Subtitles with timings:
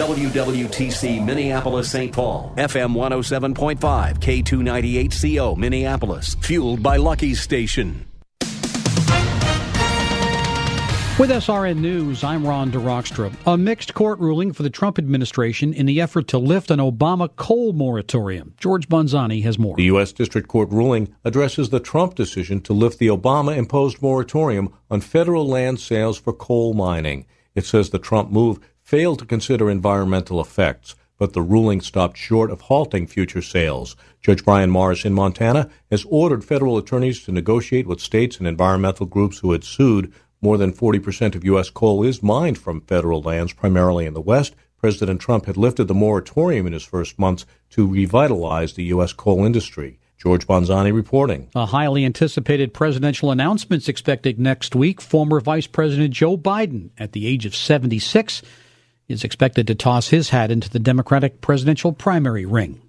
[0.00, 2.10] WWTC Minneapolis St.
[2.10, 8.06] Paul, FM 107.5, K298CO Minneapolis, fueled by Lucky's Station.
[11.18, 13.30] With SRN News, I'm Ron DeRockstra.
[13.44, 17.28] A mixed court ruling for the Trump administration in the effort to lift an Obama
[17.36, 18.54] coal moratorium.
[18.56, 19.76] George Bonzani has more.
[19.76, 20.14] The U.S.
[20.14, 25.46] District Court ruling addresses the Trump decision to lift the Obama imposed moratorium on federal
[25.46, 27.26] land sales for coal mining.
[27.54, 32.50] It says the Trump move failed to consider environmental effects, but the ruling stopped short
[32.50, 33.94] of halting future sales.
[34.20, 39.06] Judge Brian Morris in Montana has ordered federal attorneys to negotiate with states and environmental
[39.06, 41.70] groups who had sued more than 40% of U.S.
[41.70, 44.56] coal is mined from federal lands, primarily in the West.
[44.76, 49.12] President Trump had lifted the moratorium in his first months to revitalize the U.S.
[49.12, 50.00] coal industry.
[50.18, 51.48] George Bonzani reporting.
[51.54, 55.00] A highly anticipated presidential announcement is expected next week.
[55.00, 58.42] Former Vice President Joe Biden, at the age of 76,
[59.10, 62.80] is expected to toss his hat into the Democratic presidential primary ring.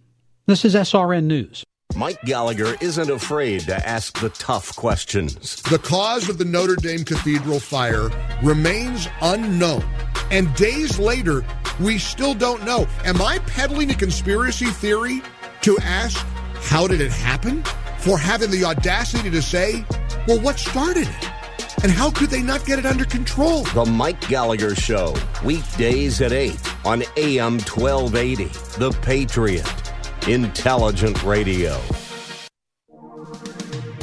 [0.45, 1.63] This is SRN News.
[1.95, 5.61] Mike Gallagher isn't afraid to ask the tough questions.
[5.63, 8.09] The cause of the Notre Dame Cathedral fire
[8.41, 9.83] remains unknown.
[10.31, 11.43] And days later,
[11.81, 12.87] we still don't know.
[13.03, 15.21] Am I peddling a conspiracy theory
[15.61, 17.63] to ask, how did it happen?
[17.97, 19.85] For having the audacity to say,
[20.27, 21.40] well, what started it?
[21.83, 23.63] And how could they not get it under control?
[23.63, 28.45] The Mike Gallagher Show, weekdays at 8 on AM 1280.
[28.77, 29.65] The Patriot.
[30.27, 31.81] Intelligent Radio.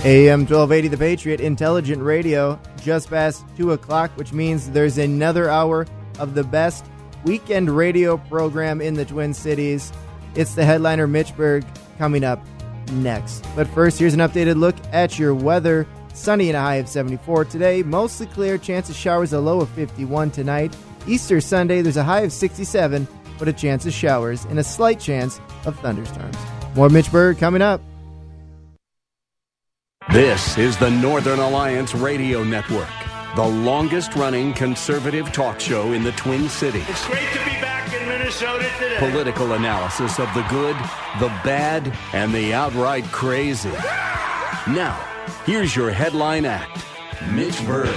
[0.04, 5.86] AM 1280 The Patriot, Intelligent Radio, just past 2 o'clock, which means there's another hour
[6.18, 6.84] of the best
[7.24, 9.92] weekend radio program in the Twin Cities.
[10.34, 11.64] It's the headliner Mitch Berg
[11.96, 12.44] coming up
[12.92, 13.44] next.
[13.54, 15.86] But first, here's an updated look at your weather.
[16.18, 17.82] Sunny and a high of 74 today.
[17.82, 18.58] Mostly clear.
[18.58, 20.76] Chance of showers, a low of 51 tonight.
[21.06, 23.06] Easter Sunday, there's a high of 67,
[23.38, 26.36] but a chance of showers and a slight chance of thunderstorms.
[26.74, 27.80] More Mitch Berg coming up.
[30.10, 32.88] This is the Northern Alliance Radio Network,
[33.36, 36.88] the longest running conservative talk show in the Twin Cities.
[36.88, 38.96] It's great to be back in Minnesota today.
[38.98, 40.76] Political analysis of the good,
[41.20, 43.70] the bad, and the outright crazy.
[44.66, 45.07] Now,
[45.44, 46.84] here's your headline act
[47.32, 47.94] Mitch Berg.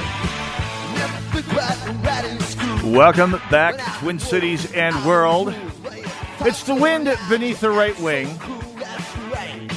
[2.84, 5.54] Welcome back, Twin Cities and world.
[6.42, 8.28] It's the wind beneath the right wing.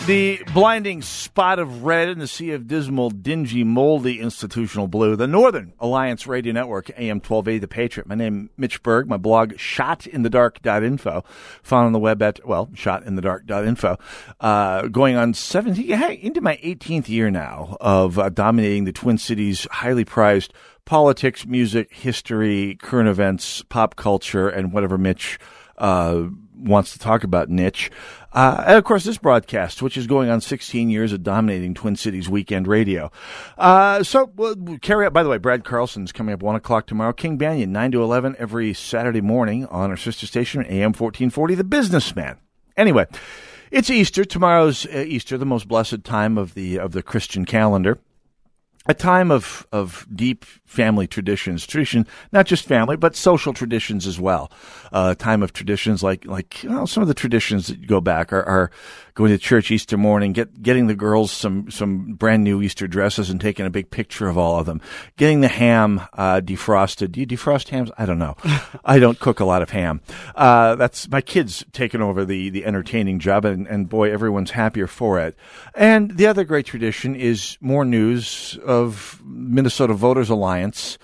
[0.06, 5.16] The blinding spot of red in the sea of dismal, dingy, moldy institutional blue.
[5.16, 8.06] The Northern Alliance Radio Network, AM 12A, The Patriot.
[8.06, 9.08] My name Mitch Berg.
[9.08, 11.24] My blog, shotinthedark.info.
[11.62, 13.96] Found on the web at, well, shotinthedark.info.
[14.40, 19.16] Uh, going on 17, hey, into my 18th year now of uh, dominating the Twin
[19.16, 20.52] Cities highly prized
[20.84, 25.38] politics, music, history, current events, pop culture, and whatever Mitch
[25.78, 26.24] uh,
[26.56, 27.90] wants to talk about niche.
[28.34, 31.94] Uh, and of course, this broadcast, which is going on 16 years of dominating Twin
[31.94, 33.10] Cities weekend radio.
[33.56, 37.12] Uh, so, we'll carry out, by the way, Brad Carlson's coming up 1 o'clock tomorrow.
[37.12, 41.64] King Banaian, 9 to 11 every Saturday morning on our sister station, AM 1440, The
[41.64, 42.38] Businessman.
[42.76, 43.06] Anyway,
[43.70, 44.24] it's Easter.
[44.24, 47.98] Tomorrow's uh, Easter, the most blessed time of the, of the Christian calendar
[48.86, 54.20] a time of, of deep family traditions, tradition, not just family, but social traditions as
[54.20, 54.50] well.
[54.92, 58.00] Uh, a time of traditions like, like, you know, some of the traditions that go
[58.00, 58.70] back are, are
[59.14, 63.30] going to church Easter morning, get, getting the girls some, some brand new Easter dresses
[63.30, 64.80] and taking a big picture of all of them,
[65.16, 67.12] getting the ham, uh, defrosted.
[67.12, 67.90] Do you defrost hams?
[67.96, 68.36] I don't know.
[68.84, 70.00] I don't cook a lot of ham.
[70.34, 74.88] Uh, that's my kids taking over the, the entertaining job and, and boy, everyone's happier
[74.88, 75.36] for it.
[75.74, 80.98] And the other great tradition is more news of Minnesota Voters Alliance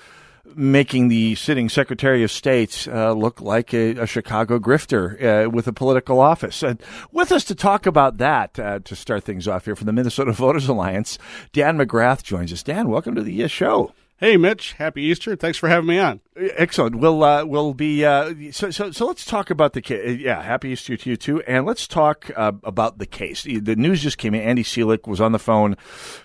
[0.56, 5.66] making the sitting Secretary of State uh, look like a, a Chicago grifter uh, with
[5.66, 6.62] a political office.
[6.62, 6.82] And
[7.12, 10.32] with us to talk about that, uh, to start things off here from the Minnesota
[10.46, 11.18] Voters Alliance,
[11.52, 12.62] Dan McGrath joins us.
[12.62, 13.92] Dan, welcome to the uh, show.
[14.20, 14.74] Hey, Mitch.
[14.74, 15.34] Happy Easter.
[15.34, 16.20] Thanks for having me on.
[16.36, 16.96] Excellent.
[16.96, 19.06] We'll uh, we'll be uh, so so so.
[19.06, 20.20] Let's talk about the case.
[20.20, 21.40] Yeah, happy Easter to you too.
[21.44, 23.44] And let's talk uh, about the case.
[23.44, 24.42] The news just came in.
[24.42, 25.74] Andy Cilek was on the phone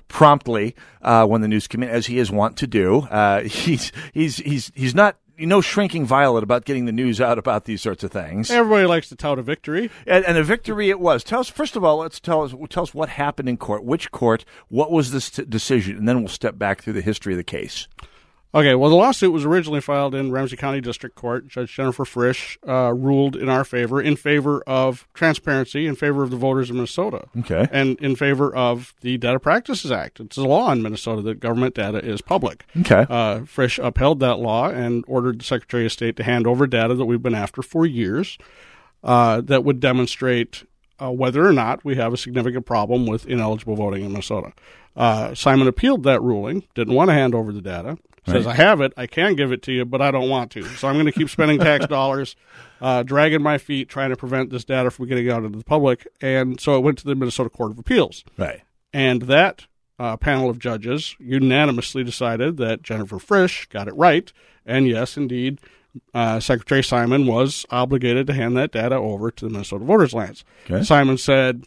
[0.09, 3.03] promptly uh, when the news came in, as he is wont to do.
[3.03, 7.65] Uh, he's he's he's he's not no shrinking violet about getting the news out about
[7.65, 8.49] these sorts of things.
[8.49, 11.23] Everybody likes to tout a victory, and, and a victory it was.
[11.23, 11.97] Tell us first of all.
[11.97, 13.83] Let's tell us tell us what happened in court.
[13.83, 14.45] Which court?
[14.67, 15.97] What was this t- decision?
[15.97, 17.87] And then we'll step back through the history of the case.
[18.55, 21.45] Okay, well, the lawsuit was originally filed in Ramsey County District Court.
[21.45, 26.31] Judge Jennifer Frisch uh, ruled in our favor, in favor of transparency, in favor of
[26.31, 27.27] the voters of Minnesota.
[27.39, 27.67] Okay.
[27.69, 30.21] And in favor of the Data Practices Act.
[30.21, 32.65] It's a law in Minnesota that government data is public.
[32.79, 33.05] Okay.
[33.09, 36.95] Uh, Frisch upheld that law and ordered the Secretary of State to hand over data
[36.95, 38.37] that we've been after for years
[39.03, 40.63] uh, that would demonstrate
[41.01, 44.53] uh, whether or not we have a significant problem with ineligible voting in Minnesota.
[44.95, 47.97] Uh, Simon appealed that ruling, didn't want to hand over the data.
[48.27, 48.54] Says, Right.
[48.60, 50.63] I have it, I can give it to you, but I don't want to.
[50.63, 52.36] So I'm going to keep spending tax dollars,
[52.81, 56.07] uh, dragging my feet, trying to prevent this data from getting out into the public.
[56.22, 58.24] And so it went to the Minnesota Court of Appeals.
[58.38, 58.62] Right.
[58.94, 59.68] And that
[60.00, 64.31] uh, panel of judges unanimously decided that Jennifer Frisch got it right.
[64.66, 65.60] And yes, indeed,
[66.13, 70.44] uh, Secretary Simon was obligated to hand that data over to the Minnesota Voters Alliance.
[70.69, 70.83] Okay.
[70.83, 71.66] Simon said,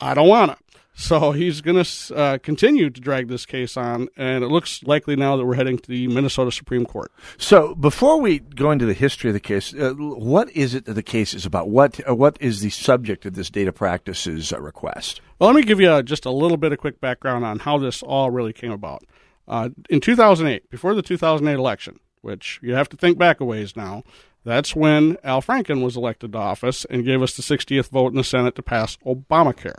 [0.00, 0.58] I don't want to.
[0.98, 5.14] So he's going to uh, continue to drag this case on, and it looks likely
[5.14, 7.12] now that we're heading to the Minnesota Supreme Court.
[7.36, 10.94] So before we go into the history of the case, uh, what is it that
[10.94, 11.70] the case is about?
[11.70, 15.20] What uh, what is the subject of this data practices uh, request?
[15.38, 17.78] Well, let me give you uh, just a little bit of quick background on how
[17.78, 19.04] this all really came about.
[19.46, 23.76] Uh, in 2008, before the 2008 election, which you have to think back a ways
[23.76, 24.02] now,
[24.42, 28.16] that's when Al Franken was elected to office and gave us the 60th vote in
[28.16, 29.78] the Senate to pass Obamacare.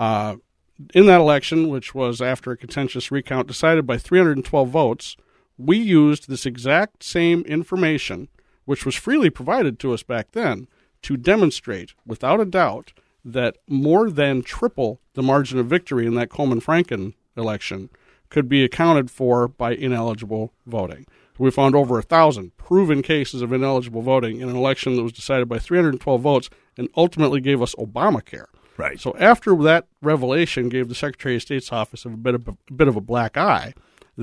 [0.00, 5.16] In that election, which was after a contentious recount decided by 312 votes,
[5.58, 8.28] we used this exact same information,
[8.64, 10.68] which was freely provided to us back then,
[11.02, 16.30] to demonstrate without a doubt that more than triple the margin of victory in that
[16.30, 17.90] Coleman Franken election
[18.30, 21.04] could be accounted for by ineligible voting.
[21.36, 25.12] We found over a thousand proven cases of ineligible voting in an election that was
[25.12, 26.48] decided by 312 votes
[26.78, 28.46] and ultimately gave us Obamacare.
[28.80, 29.00] Right.
[29.00, 32.88] So after that revelation gave the Secretary of State's office a bit of a bit
[32.88, 33.74] of a black eye,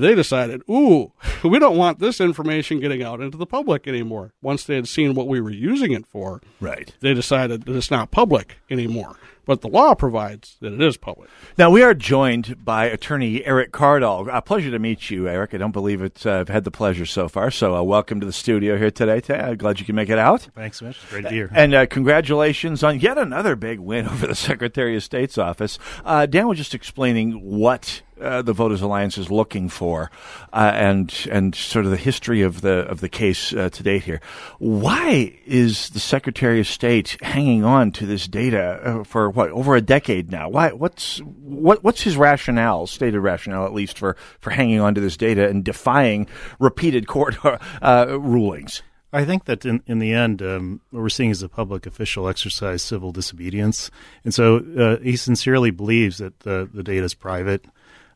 [0.02, 1.12] they decided, ooh,
[1.44, 4.32] we don't want this information getting out into the public anymore.
[4.40, 6.92] Once they had seen what we were using it for, Right.
[7.00, 9.16] they decided that it's not public anymore.
[9.44, 11.30] But the law provides that it is public.
[11.56, 14.28] Now we are joined by attorney Erick Kaardal.
[14.30, 15.54] A pleasure to meet you, Eric.
[15.54, 16.26] I don't believe it.
[16.26, 17.50] Uh, I've had the pleasure so far.
[17.50, 19.22] So uh, welcome to the studio here today.
[19.34, 20.42] I'm glad you can make it out.
[20.54, 20.98] Thanks, Mitch.
[21.02, 21.50] It's great to be here.
[21.54, 25.78] And uh, congratulations on yet another big win over the Secretary of State's office.
[26.04, 30.10] Uh, Dan was just explaining what uh, the Voters Alliance is looking for,
[30.52, 34.04] uh, and and sort of the history of the of the case uh, to date
[34.04, 34.20] here.
[34.58, 39.76] Why is the Secretary of State hanging on to this data uh, for what over
[39.76, 40.48] a decade now?
[40.48, 40.72] Why?
[40.72, 41.82] What's what?
[41.84, 45.64] What's his rationale, stated rationale at least, for for hanging on to this data and
[45.64, 46.26] defying
[46.58, 48.82] repeated court uh, rulings?
[49.12, 52.28] I think that in, in the end, um, what we're seeing is a public official
[52.28, 53.90] exercise civil disobedience.
[54.24, 57.64] And so uh, he sincerely believes that the, the data is private,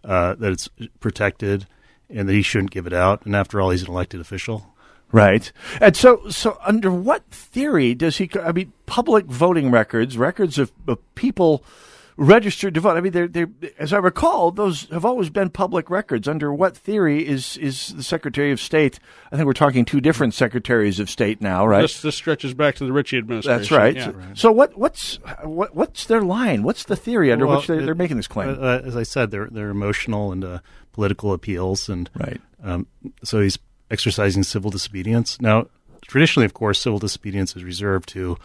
[0.05, 0.69] uh, that it's
[1.01, 1.67] protected,
[2.11, 3.25] and that he shouldn't give it out.
[3.25, 4.67] And after all, he's an elected official.
[5.13, 5.53] Right.
[5.81, 8.31] And so, so under what theory does he?
[8.43, 11.63] I mean, public voting records, records of, of people
[12.17, 12.97] registered to vote.
[12.97, 13.49] I mean, they're, they're,
[13.79, 16.29] as I recall, those have always been public records.
[16.29, 18.99] Under what theory is is the Secretary of State?
[19.31, 21.83] I think we're talking two different secretaries of state now, right?
[21.83, 23.59] This, this stretches back to the Ritchie administration.
[23.59, 23.97] That's right.
[23.97, 24.13] Yeah.
[24.13, 26.63] So, so what what's what, what's their line?
[26.63, 28.51] What's the theory under Well, which they're, it- they're making this claim?
[28.61, 30.59] Uh, as I said, they're they're emotional and uh,
[30.93, 32.41] political appeals, and right.
[32.63, 32.87] Um,
[33.25, 33.59] so he's
[33.91, 35.41] exercising civil disobedience.
[35.41, 35.67] Now,
[36.07, 38.37] traditionally, of course, civil disobedience is reserved to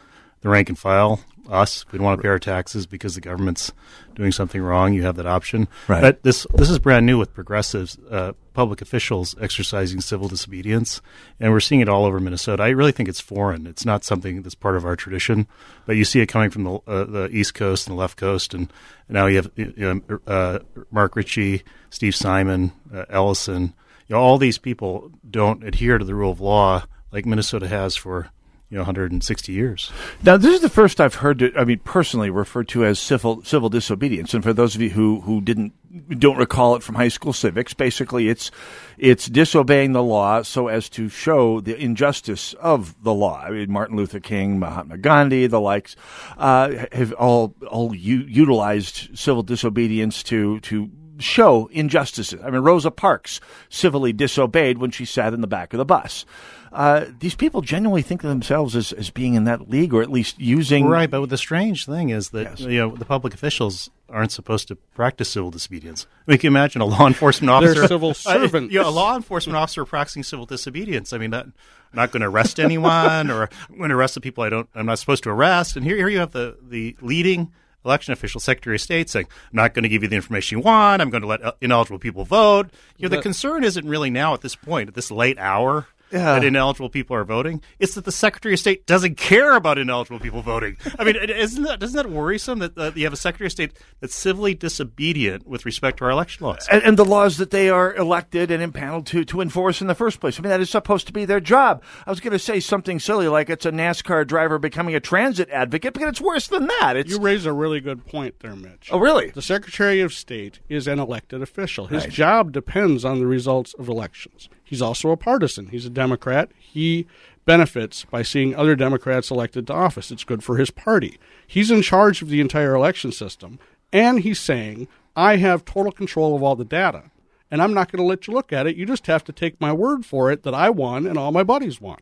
[0.41, 1.85] the rank and file, us.
[1.91, 3.71] We don't want to pay our taxes because the government's
[4.15, 4.93] doing something wrong.
[4.93, 5.67] You have that option.
[5.87, 6.01] Right.
[6.01, 11.01] But this this is brand new with progressives, uh, public officials exercising civil disobedience,
[11.39, 12.63] and we're seeing it all over Minnesota.
[12.63, 13.67] I really think it's foreign.
[13.67, 15.47] It's not something that's part of our tradition,
[15.85, 18.53] but you see it coming from the uh, the East Coast and the left coast,
[18.53, 18.71] and,
[19.07, 20.59] and now you have you know, uh,
[20.91, 23.73] Mark Ritchie, Steve Simon, uh, Ellison.
[24.07, 27.95] You know, all these people don't adhere to the rule of law like Minnesota has
[27.95, 28.29] for
[28.69, 29.91] you know 160 years.
[30.23, 31.53] Now, this is the first I've heard it.
[31.57, 34.33] I mean, personally referred to as civil civil disobedience.
[34.33, 35.73] And for those of you who who didn't
[36.19, 38.51] don't recall it from high school civics, basically it's
[38.97, 43.41] it's disobeying the law so as to show the injustice of the law.
[43.41, 45.95] I mean, Martin Luther King, Mahatma Gandhi, the likes,
[46.37, 52.39] uh, have all all u- utilized civil disobedience to to show injustices.
[52.43, 56.25] I mean, Rosa Parks civilly disobeyed when she sat in the back of the bus.
[56.71, 60.11] Uh, these people genuinely think of themselves as, as being in that league, or at
[60.11, 61.09] least using right.
[61.09, 62.59] But the strange thing is that yes.
[62.59, 66.07] you know the public officials aren't supposed to practice civil disobedience.
[66.25, 69.15] We can imagine a law enforcement officer, They're civil servants, uh, you know, a law
[69.15, 71.13] enforcement officer practicing civil disobedience.
[71.13, 71.53] I mean, that, I'm
[71.93, 74.85] not going to arrest anyone, or I'm going to arrest the people I don't, I'm
[74.85, 75.77] not supposed to arrest.
[75.77, 77.53] And here, here you have the the leading
[77.87, 80.63] election official, Secretary of State, saying, I'm not going to give you the information you
[80.63, 81.01] want.
[81.01, 82.69] I'm going to let ineligible people vote.
[82.97, 86.33] You know, the concern isn't really now at this point, at this late hour, yeah.
[86.33, 87.61] that ineligible people are voting.
[87.79, 90.77] It's that the Secretary of State doesn't care about ineligible people voting.
[90.99, 93.73] I mean, isn't that doesn't that worrisome that uh, you have a Secretary of State
[93.99, 97.69] that's civilly disobedient with respect to our election laws and, and, the laws that they
[97.69, 100.39] are elected and impaneled to to enforce in the first place?
[100.39, 101.83] I mean, that is supposed to be their job.
[102.05, 105.49] I was going to say something silly like it's a NASCAR driver becoming a transit
[105.49, 106.97] advocate, but it's worse than that.
[106.97, 108.89] It's, you raise a really good point there, Mitch.
[108.91, 109.29] Oh, really?
[109.31, 111.87] The Secretary of State is an elected official.
[111.87, 112.11] His right.
[112.11, 114.49] job depends on the results of elections.
[114.67, 115.67] He's also a partisan.
[115.67, 116.51] He's a Democrat.
[116.59, 117.07] He
[117.45, 120.11] benefits by seeing other Democrats elected to office.
[120.11, 121.17] It's good for his party.
[121.47, 123.59] He's in charge of the entire election system,
[123.93, 127.11] and he's saying, I have total control of all the data,
[127.49, 128.75] and I'm not going to let you look at it.
[128.75, 131.43] You just have to take my word for it that I won and all my
[131.43, 131.99] buddies won.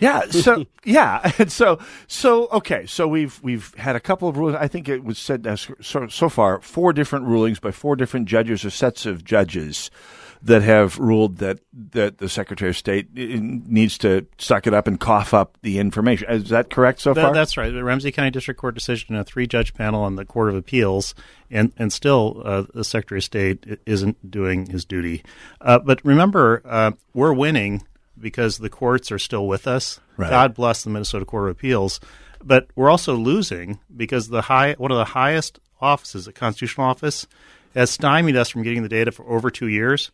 [0.00, 0.22] Yeah.
[0.30, 1.32] So yeah.
[1.38, 2.84] And so so okay.
[2.84, 4.58] So we've we've had a couple of rulings.
[4.60, 8.26] I think it was said uh, so, so far four different rulings by four different
[8.26, 9.90] judges or sets of judges
[10.42, 14.98] that have ruled that that the Secretary of State needs to suck it up and
[15.00, 16.28] cough up the information.
[16.30, 17.32] Is that correct so far?
[17.32, 17.72] that's right.
[17.72, 21.14] The Ramsey County District Court decision, a three judge panel on the Court of Appeals,
[21.50, 25.24] and and still uh, the Secretary of State isn't doing his duty.
[25.60, 27.82] Uh, but remember, uh, we're winning
[28.20, 30.00] because the courts are still with us.
[30.16, 30.30] Right.
[30.30, 32.00] God bless the Minnesota Court of Appeals.
[32.42, 37.26] But we're also losing because the high one of the highest offices, the constitutional office,
[37.74, 40.10] has stymied us from getting the data for over two years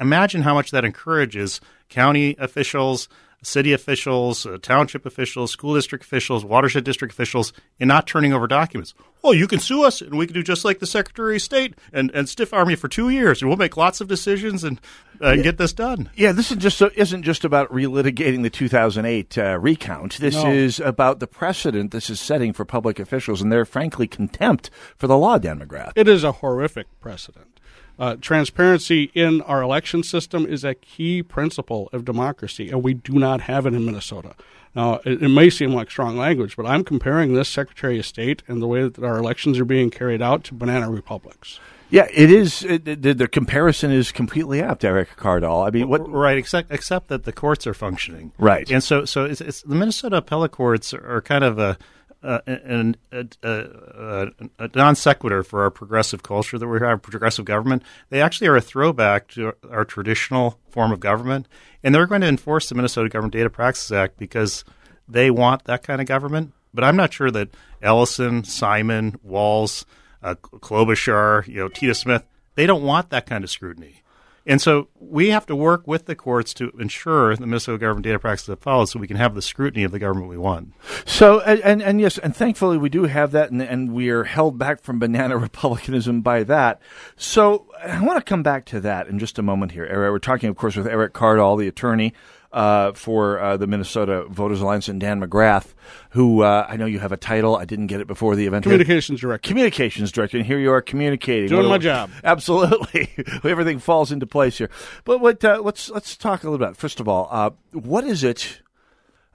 [0.00, 3.08] imagine how much that encourages county officials,
[3.42, 8.46] city officials, uh, township officials, school district officials, watershed district officials in not turning over
[8.46, 8.94] documents.
[9.22, 11.74] Well, you can sue us, and we can do just like the Secretary of State
[11.92, 14.80] and, and stiff arm you for two years, and we'll make lots of decisions and,
[15.20, 15.42] uh, yeah.
[15.42, 16.10] get this done.
[16.14, 20.18] Yeah, this is just isn't just about relitigating the 2008 uh, recount.
[20.18, 20.50] This no.
[20.50, 25.08] is about the precedent this is setting for public officials and their frankly contempt for
[25.08, 25.92] the law, Dan McGrath.
[25.96, 27.58] It is a horrific precedent.
[27.98, 33.14] Uh, transparency in our election system is a key principle of democracy, and we do
[33.14, 34.36] not have it in Minnesota.
[34.74, 38.44] Now, it, it, may seem like strong language, but I'm comparing this Secretary of State
[38.46, 41.58] and the way that our elections are being carried out to banana republics.
[41.90, 42.62] Yeah, it is.
[42.64, 45.66] It, the, the, comparison is completely apt, Erick Kaardal.
[45.66, 46.08] I mean, what?
[46.08, 48.30] Right, except except that the courts are functioning.
[48.38, 51.78] Right, and so so it's, it's the Minnesota appellate courts are kind of a
[52.22, 54.26] uh, an, a, a,
[54.58, 57.82] a, non sequitur for our progressive culture that we have, progressive government.
[58.10, 61.46] They actually are a throwback to our traditional form of government,
[61.82, 64.64] and they're going to enforce the Minnesota Government Data Practices Act because
[65.08, 66.52] they want that kind of government.
[66.74, 69.86] But I'm not sure that Ellison, Simon, Walz,
[70.22, 72.24] uh, Klobuchar, you know, Tina Smith,
[72.56, 74.02] they don't want that kind of scrutiny.
[74.48, 78.18] And so we have to work with the courts to ensure the Minnesota government data
[78.18, 80.72] practices follows so we can have the scrutiny of the government we want.
[81.04, 84.58] So, and, and, yes, and thankfully we do have that, and, and we are held
[84.58, 86.80] back from banana republicanism by that.
[87.16, 89.86] So I want to come back to that in just a moment here.
[89.86, 92.14] We're talking, of course, with Erick Kaardal, the attorney
[92.52, 95.74] uh, for uh, the Minnesota Voters Alliance and Dan McGrath,
[96.10, 97.56] who uh, I know you have a title.
[97.56, 98.62] I didn't get it before the event.
[98.62, 99.48] Communications director.
[99.48, 101.48] Communications director, and here you are communicating.
[101.48, 102.10] Doing my job.
[102.24, 103.10] Absolutely,
[103.44, 104.70] everything falls into place here.
[105.04, 105.44] But what?
[105.44, 106.76] Uh, let's let's talk a little bit.
[106.76, 108.62] First of all, uh, what is it?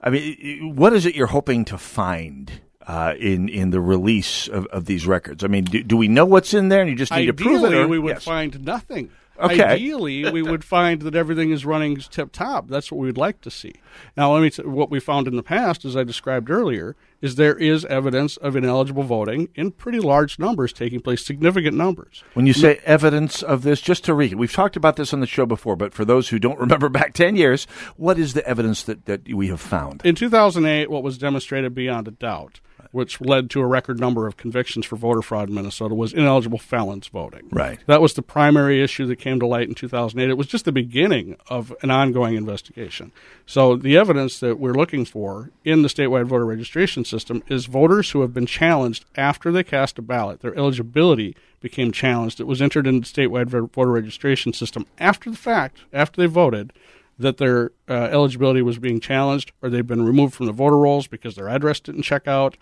[0.00, 2.60] I mean, what is it you're hoping to find?
[2.86, 5.42] Uh, in in the release of, of these records?
[5.42, 7.42] I mean, do, do, we know what's in there, and you just need Ideally, to
[7.42, 7.74] prove it?
[7.74, 7.88] Or?
[7.88, 8.24] we would yes.
[8.24, 9.10] find nothing.
[9.38, 9.62] Okay.
[9.62, 12.68] Ideally, we would find that everything is running tip top.
[12.68, 13.74] That's what we'd like to see.
[14.16, 14.50] Now, let me.
[14.50, 18.36] T- what we found in the past, as I described earlier, is there is evidence
[18.36, 22.22] of ineligible voting in pretty large numbers taking place, significant numbers.
[22.34, 25.26] When you say evidence of this, just to recap, we've talked about this on the
[25.26, 28.82] show before, but for those who don't remember back ten years, what is the evidence
[28.84, 30.02] that that we have found?
[30.04, 32.60] In 2008, what was demonstrated beyond a doubt
[32.94, 36.58] which led to a record number of convictions for voter fraud in Minnesota, was ineligible
[36.58, 37.48] felons voting.
[37.50, 37.80] Right.
[37.86, 40.30] That was the primary issue that came to light in 2008.
[40.30, 43.10] It was just the beginning of an ongoing investigation.
[43.46, 48.12] So the evidence that we're looking for in the statewide voter registration system is voters
[48.12, 50.40] who have been challenged after they cast a ballot.
[50.40, 52.40] Their eligibility became challenged.
[52.40, 56.72] It was entered in the statewide voter registration system after the fact, after they voted
[57.18, 61.06] that their uh, eligibility was being challenged or they've been removed from the voter rolls
[61.06, 62.56] because their address didn't check out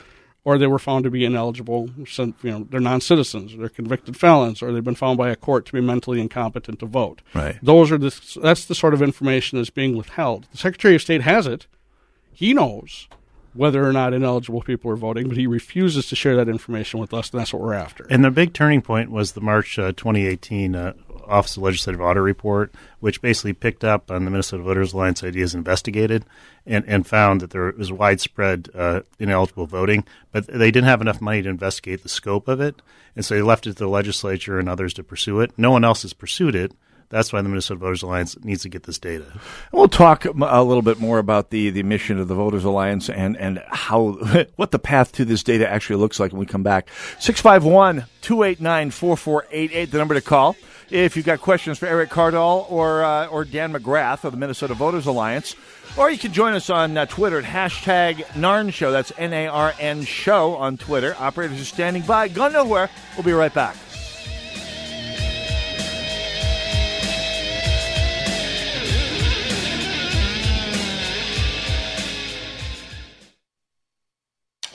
[0.44, 1.90] or they were found to be ineligible.
[2.16, 5.72] You know, they're non-citizens, they're convicted felons, or they've been found by a court to
[5.72, 7.22] be mentally incompetent to vote.
[7.34, 7.58] Right.
[7.62, 10.48] Those are the that's the sort of information that's being withheld.
[10.50, 11.66] The Secretary of State has it.
[12.32, 13.08] He knows
[13.54, 17.12] whether or not ineligible people are voting, but he refuses to share that information with
[17.12, 18.06] us, and that's what we're after.
[18.08, 20.92] And the big turning point was the March uh, 2018 uh,
[21.26, 25.54] Office of Legislative Audit report, which basically picked up on the Minnesota Voters Alliance ideas
[25.54, 26.24] investigated
[26.66, 31.20] and, and found that there was widespread uh, ineligible voting, but they didn't have enough
[31.20, 32.80] money to investigate the scope of it.
[33.14, 35.52] And so they left it to the legislature and others to pursue it.
[35.58, 36.72] No one else has pursued it.
[37.12, 39.26] That's why the Minnesota Voters Alliance needs to get this data.
[39.70, 43.36] We'll talk a little bit more about the, the mission of the Voters Alliance and,
[43.36, 44.12] and how
[44.56, 46.88] what the path to this data actually looks like when we come back.
[47.18, 50.56] 651 289 4488, the number to call.
[50.92, 54.74] If you've got questions for Erick Kaardal or, uh, or Dan McGrath of the Minnesota
[54.74, 55.56] Voters Alliance,
[55.96, 58.92] or you can join us on uh, Twitter at hashtag NARN Show.
[58.92, 61.16] That's N A R N Show on Twitter.
[61.18, 62.28] Operators are standing by.
[62.28, 62.90] Go nowhere.
[63.16, 63.74] We'll be right back.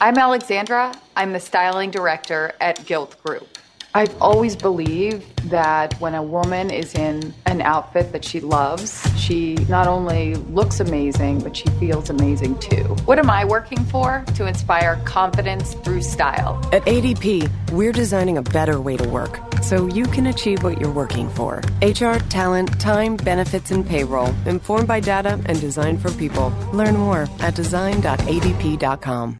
[0.02, 0.96] I'm Alexandra.
[1.16, 3.60] I'm the styling director at Gilt Groupe.
[3.94, 9.56] I've always believed that when a woman is in an outfit that she loves, she
[9.70, 12.84] not only looks amazing, but she feels amazing too.
[13.06, 14.24] What am I working for?
[14.36, 16.60] To inspire confidence through style.
[16.72, 20.92] At ADP, we're designing a better way to work so you can achieve what you're
[20.92, 21.62] working for.
[21.82, 26.54] HR, talent, time, benefits, and payroll, informed by data and designed for people.
[26.74, 29.40] Learn more at design.adp.com.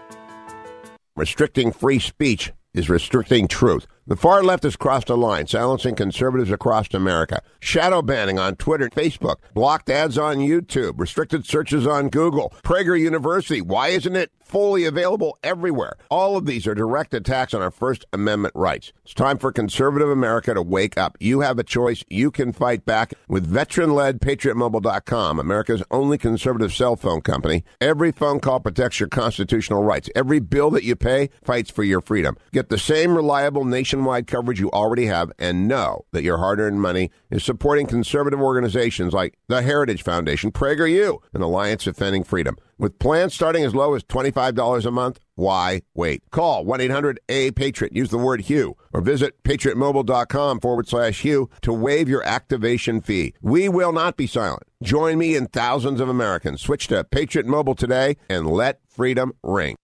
[1.17, 3.85] Restricting free speech is restricting truth.
[4.07, 7.41] The far left has crossed a line, silencing conservatives across America.
[7.59, 13.61] Shadow banning on Twitter, Facebook, blocked ads on YouTube, restricted searches on Google, Prager University.
[13.61, 15.95] Why isn't it fully available everywhere?
[16.09, 18.91] All of these are direct attacks on our First Amendment rights.
[19.05, 21.15] It's time for conservative America to wake up.
[21.21, 22.03] You have a choice.
[22.09, 27.63] You can fight back with veteran-led PatriotMobile.com, America's only conservative cell phone company.
[27.79, 30.09] Every phone call protects your constitutional rights.
[30.15, 32.35] Every bill that you pay fights for your freedom.
[32.51, 37.09] Get the same reliable nationwide coverage you already have and know that your hard-earned money
[37.29, 42.57] is supporting conservative organizations like the Heritage Foundation, PragerU, and Alliance Defending Freedom.
[42.81, 46.23] With plans starting as low as $25 a month, why wait?
[46.31, 47.95] Call 1 800 A Patriot.
[47.95, 53.35] Use the word Hugh or visit patriotmobile.com forward slash Hugh to waive your activation fee.
[53.39, 54.63] We will not be silent.
[54.81, 56.59] Join me and thousands of Americans.
[56.59, 59.75] Switch to Patriot Mobile today and let freedom ring.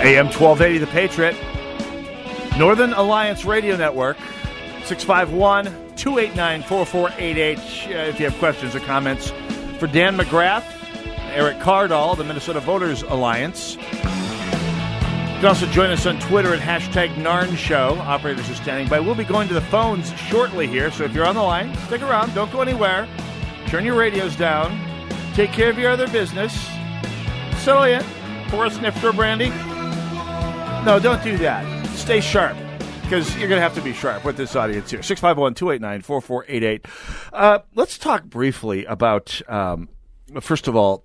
[0.00, 1.36] AM 1280, The Patriot.
[2.56, 4.16] Northern Alliance Radio Network.
[4.86, 5.64] 651
[5.96, 7.58] 289 4488.
[7.58, 9.32] Uh, if you have questions or comments
[9.80, 10.64] for Dan McGrath,
[11.34, 13.74] Erick Kaardal, the Minnesota Voters Alliance.
[13.74, 17.98] You can also join us on Twitter at hashtag NARN Show.
[18.02, 19.00] Operators are standing by.
[19.00, 22.02] We'll be going to the phones shortly here, so if you're on the line, stick
[22.02, 22.32] around.
[22.32, 23.08] Don't go anywhere.
[23.66, 24.80] Turn your radios down.
[25.34, 26.54] Take care of your other business.
[27.58, 28.04] Settle in.
[28.50, 29.48] Pour a sniff for brandy.
[30.86, 31.86] No, don't do that.
[31.88, 32.56] Stay sharp
[33.08, 35.00] because you're going to have to be sharp with this audience here.
[35.00, 36.86] 651 289 4488.
[37.32, 39.88] Uh, let's talk briefly about, um,
[40.40, 41.04] first of all,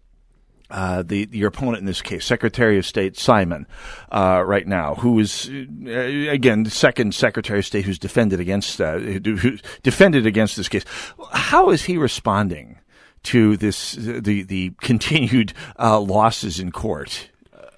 [0.71, 3.67] uh, the your opponent in this case, Secretary of State Simon,
[4.11, 8.81] uh, right now, who is uh, again the second Secretary of State who's defended against
[8.81, 10.85] uh, who defended against this case.
[11.33, 12.79] How is he responding
[13.23, 17.30] to this the the continued uh, losses in court?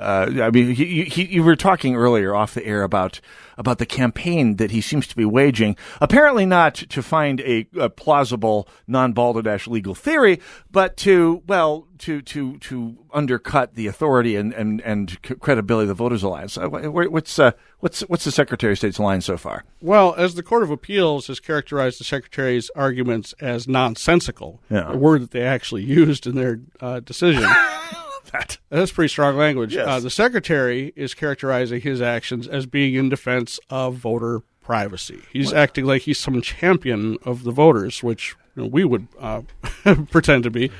[0.04, 3.20] Uh, I mean, he, he, you were talking earlier off the air about
[3.58, 5.76] about the campaign that he seems to be waging.
[6.02, 10.40] Apparently, not to find a, a plausible non-balderdash legal theory,
[10.72, 15.94] but to well, to to to undercut the authority and and, and credibility of the
[15.94, 16.58] Voters Alliance.
[16.58, 19.64] Uh, what's uh, what's what's the Secretary of State's line so far?
[19.82, 24.92] Well, as the Court of Appeals has characterized the Secretary's arguments as nonsensical, yeah.
[24.92, 27.50] a word that they actually used in their uh, decision.
[28.34, 28.58] that.
[28.70, 29.74] That's pretty strong language.
[29.74, 29.88] Yes.
[29.88, 35.22] Uh, the secretary is characterizing his actions as being in defense of voter privacy.
[35.32, 35.58] He's What?
[35.58, 39.42] acting like he's some champion of the voters, which you know, we would uh,
[40.12, 40.72] pretend to be.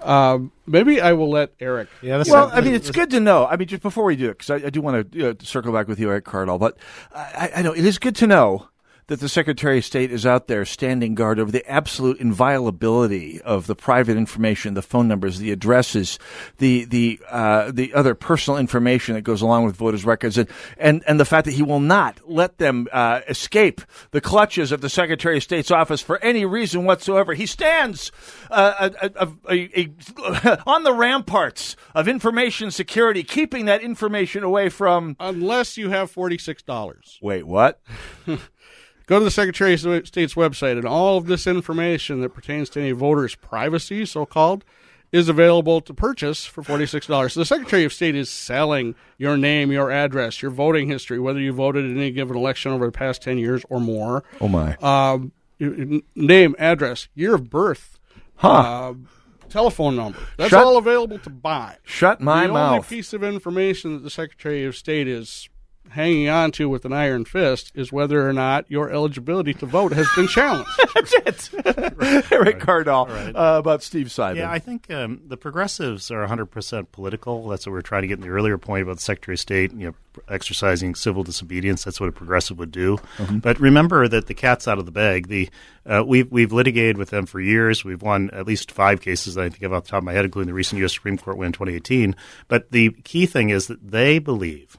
[0.00, 1.88] Um, maybe I will let Eric.
[2.02, 3.46] Yeah, well, I mean, it's good to know.
[3.46, 5.72] I mean, just before we do it, because I, I, do want to uh, circle
[5.72, 6.76] back with you, Erick Kaardal, but
[7.14, 8.68] I, I know it is good to know
[9.08, 13.68] that the Secretary of State is out there standing guard over the absolute inviolability of
[13.68, 16.18] the private information, the phone numbers, the addresses,
[16.58, 21.04] the the uh, the other personal information that goes along with voters' records, and and,
[21.06, 24.88] and the fact that he will not let them uh, escape the clutches of the
[24.88, 27.34] Secretary of State's office for any reason whatsoever.
[27.34, 28.10] He stands
[28.50, 35.16] uh, a, a, a, on the ramparts of information security, keeping that information away from.
[35.20, 37.18] Unless you have forty six dollars.
[37.22, 37.80] Wait, what?
[39.06, 42.80] Go to the Secretary of State's website, and all of this information that pertains to
[42.80, 44.64] any voter's privacy, so called,
[45.12, 47.30] is available to purchase for $46.
[47.30, 51.38] So the Secretary of State is selling your name, your address, your voting history, whether
[51.38, 54.24] you voted in any given election over the past 10 years or more.
[54.40, 54.74] Oh, my.
[54.82, 55.30] Um,
[56.16, 58.00] name, address, year of birth.
[58.36, 58.50] Huh.
[58.50, 58.94] Uh,
[59.48, 60.18] telephone number.
[60.36, 61.76] That's Shut- all available to buy.
[61.84, 62.72] Shut my the mouth.
[62.72, 65.48] only piece of information that the Secretary of State is
[65.90, 69.92] hanging on to with an iron fist is whether or not your eligibility to vote
[69.92, 70.70] has been challenged.
[70.94, 71.52] That's it.
[72.32, 74.36] Erick Kaardal uh, about Steve Simon.
[74.38, 77.48] Yeah, I think um, the progressives are 100% political.
[77.48, 79.40] That's what we are trying to get in the earlier point about the Secretary of
[79.40, 79.94] State, you know,
[80.28, 81.84] exercising civil disobedience.
[81.84, 82.98] That's what a progressive would do.
[83.18, 83.42] Mhm.
[83.42, 85.28] But remember that the cat's out of the bag.
[85.28, 85.48] The
[85.84, 87.84] uh, we've we've litigated with them for years.
[87.84, 90.12] We've won at least five cases that I think of off the top of my
[90.14, 90.94] head, including the recent U.S.
[90.94, 92.16] Supreme Court win in 2018.
[92.48, 94.76] But the key thing is that they believe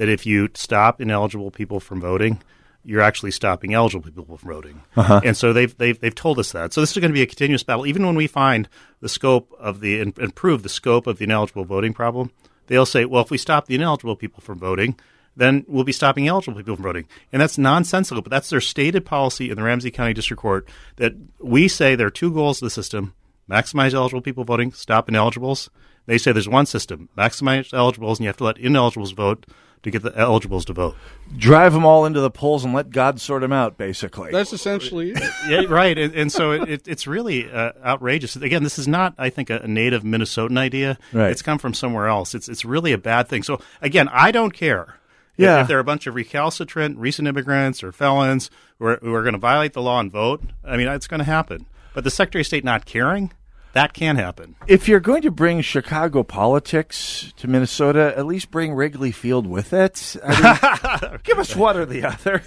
[0.00, 2.40] that if you stop ineligible people from voting,
[2.82, 4.80] you're actually stopping eligible people from voting.
[4.96, 5.20] Uh-huh.
[5.22, 6.72] And so they've, they've, they've told us that.
[6.72, 7.86] So this is going to be a continuous battle.
[7.86, 8.66] Even when we find
[9.02, 12.30] the scope of the, and, and prove the scope of the ineligible voting problem,
[12.68, 14.98] they'll say, well, if we stop the ineligible people from voting,
[15.36, 17.06] then we'll be stopping eligible people from voting.
[17.30, 21.12] And that's nonsensical, but that's their stated policy in the Ramsey County District Court that
[21.40, 23.12] we say there are two goals of the system
[23.50, 25.68] maximize eligible people voting, stop ineligibles.
[26.06, 29.44] They say there's one system maximize eligibles, and you have to let ineligibles vote
[29.82, 30.96] to get the eligibles to vote.
[31.36, 34.30] Drive them all into the polls and let God sort them out, basically.
[34.30, 35.22] That's essentially it.
[35.48, 35.96] yeah, right.
[35.96, 38.36] And, and so it, it, it's really uh, outrageous.
[38.36, 40.98] Again, this is not, I think, a, a native Minnesotan idea.
[41.12, 41.30] Right.
[41.30, 42.34] It's come from somewhere else.
[42.34, 43.42] It's it's really a bad thing.
[43.42, 44.82] So again, I don't care.
[44.82, 45.62] if- Yeah.
[45.62, 49.22] If, there are a bunch of recalcitrant, recent immigrants or felons who are, who are
[49.22, 51.64] going to violate the law and vote, I mean, it's going to happen.
[51.94, 53.32] But the Secretary of State not caring,
[53.72, 54.56] that can happen.
[54.66, 59.72] If you're going to bring Chicago politics to Minnesota, at least bring Wrigley Field with
[59.72, 60.16] it.
[60.24, 62.42] I mean, give us one or the other.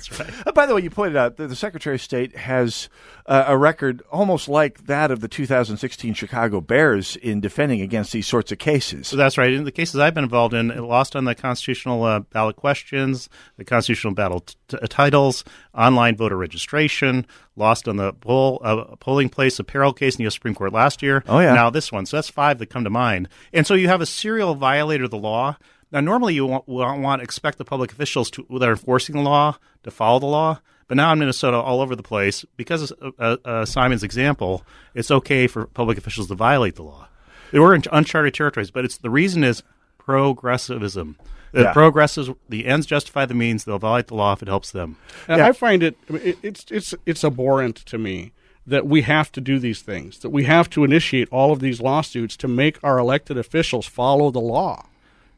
[0.46, 2.90] Uh, by the way, you pointed out that the Secretary of State has
[3.26, 8.28] uh, a record almost like that of the 2016 Chicago Bears in defending against these
[8.28, 9.08] sorts of cases.
[9.08, 9.54] So that's right.
[9.54, 13.30] In the cases I've been involved in, it lost on the constitutional uh, ballot questions,
[13.58, 17.26] the constitutional battle t- titles, online voter registration,
[17.56, 20.34] lost on the poll, uh, polling place apparel case in the U.S.
[20.34, 21.24] Supreme Court last year.
[21.28, 21.54] Oh, yeah.
[21.54, 22.06] Now this one.
[22.06, 23.30] So that's five that come to mind.
[23.52, 25.58] And so you have a serial violator of the law.
[25.92, 29.58] Now, normally you want, to expect the public officials to, that are enforcing the law
[29.84, 30.60] to follow the law.
[30.88, 34.64] But now in Minnesota, all over the place, because of uh, uh, Simon's example,
[34.96, 37.08] it's okay for public officials to violate the law.
[37.52, 39.62] They were in uncharted territories, but it's the reason is
[40.00, 41.18] progressivism.
[41.54, 41.74] The Yeah.
[41.74, 43.64] progressives, the ends justify the means.
[43.64, 44.98] They'll violate the law if it helps them.
[45.28, 48.32] And I find it, it it's it's it's abhorrent to me
[48.66, 51.80] that we have to do these things, that we have to initiate all of these
[51.82, 54.86] lawsuits to make our elected officials follow the law.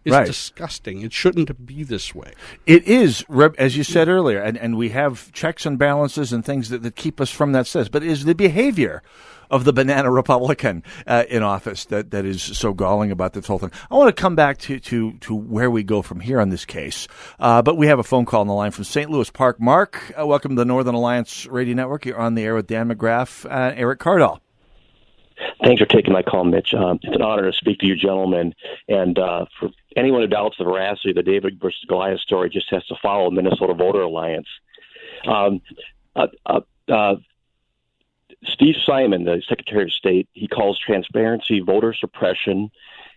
[0.06, 0.28] It's Right.
[0.28, 1.02] disgusting.
[1.02, 2.34] It shouldn't be this way.
[2.68, 3.26] It is,
[3.58, 6.96] as you said earlier, and, and we have checks and balances and things that, that
[6.96, 7.90] keep us from that status.
[7.90, 9.02] But it is the behavior
[9.50, 13.58] of the banana Republican uh, in office that, that is so galling about this whole
[13.58, 13.72] thing.
[13.90, 16.66] I want to come back to, to, to where we go from here on this
[16.66, 17.08] case.
[17.40, 19.10] Uh, but we have a phone call on the line from St.
[19.10, 19.60] Louis Park.
[19.60, 22.06] Mark, uh, welcome to the Northern Alliance Radio Network.
[22.06, 24.40] You're on the air with Dan McGrath, and Erick Kaardal.
[25.64, 26.74] Thanks for taking my call, Mitch.
[26.74, 28.54] Um, it's an honor to speak to you, gentlemen.
[28.88, 32.70] And uh, for anyone who doubts the veracity of the David versus Goliath story, just
[32.72, 34.48] has to follow Minnesota Voter Alliance.
[35.28, 35.62] Um,
[36.16, 37.16] uh, uh, uh,
[38.44, 42.70] Steve Simon, the Secretary of State, he calls transparency voter suppression.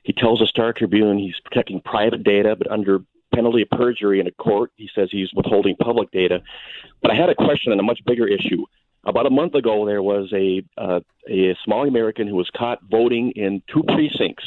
[0.02, 3.00] He tells the Star Tribune he's protecting private data, but under
[3.35, 6.42] penalty of perjury in a court, he says he's withholding public data.
[7.02, 8.64] But I had a question on a much bigger issue.
[9.07, 13.33] About a month ago, there was a uh, a Somali American who was caught voting
[13.37, 14.45] in two precincts.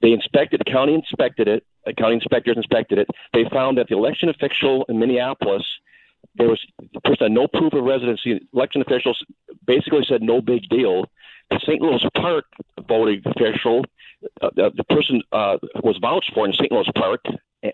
[0.00, 1.64] They inspected, the county inspected it.
[1.84, 3.08] The county inspectors inspected it.
[3.32, 5.64] They found that the election official in Minneapolis,
[6.36, 6.60] there was
[7.04, 8.40] person had no proof of residency.
[8.54, 9.24] Election officials
[9.66, 11.06] basically said no big deal.
[11.50, 11.80] The St.
[11.80, 12.44] Louis Park
[12.86, 13.84] voting official,
[14.42, 16.70] uh, the, the person uh, was vouched for in St.
[16.70, 17.24] Louis Park,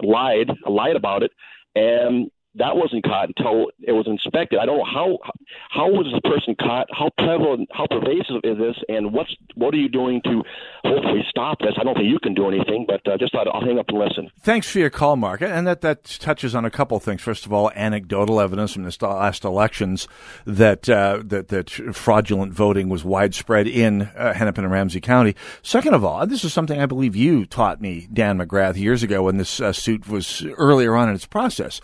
[0.02, 1.32] lied lied about it,
[1.74, 4.58] and that wasn't caught until it was inspected.
[4.60, 5.18] I don't know how
[5.70, 6.86] how was the person caught?
[6.92, 8.76] How prevalent, how pervasive is this?
[8.88, 10.42] And what's what are you doing to
[10.84, 11.74] hopefully stop this?
[11.78, 13.98] I don't think you can do anything, but uh, just thought I'll hang up and
[13.98, 14.30] listen.
[14.40, 15.42] Thanks for your call, Mark.
[15.42, 17.22] And that that touches on a couple things.
[17.22, 20.06] First of all, anecdotal evidence from the last elections
[20.46, 25.34] that uh, that that fraudulent voting was widespread in uh, Hennepin and Ramsey County.
[25.62, 29.24] Second of all, this is something I believe you taught me, Dan McGrath, years ago
[29.24, 31.80] when this uh, suit was earlier on in its process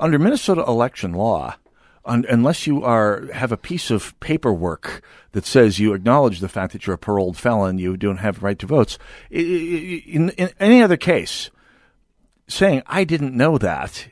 [0.00, 1.56] under Minnesota election law,
[2.04, 6.72] un- unless you are have a piece of paperwork that says you acknowledge the fact
[6.72, 8.98] that you're a paroled felon, you don't have right to votes.
[9.30, 11.50] In, in any other case,
[12.48, 14.08] saying I didn't know that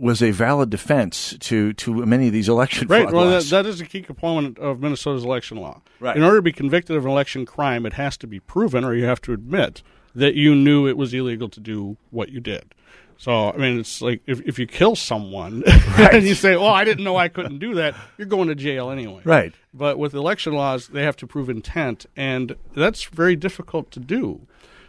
[0.00, 3.12] was a valid defense to, to many of these election right.
[3.12, 5.82] well, that is a key component of Minnesota's election law.
[6.00, 6.16] Right.
[6.16, 8.94] In order to be convicted of an election crime, it has to be proven, or
[8.94, 9.82] you have to admit
[10.14, 12.74] that you knew it was illegal to do what you did.
[13.20, 15.60] So I mean, it's like if if you kill someone
[15.98, 16.14] Right.
[16.14, 18.88] and you say, "Well, I didn't know I couldn't do that," you're going to jail
[18.90, 19.20] anyway.
[19.24, 19.52] Right.
[19.74, 24.40] But with election laws, they have to prove intent, and that's very difficult to do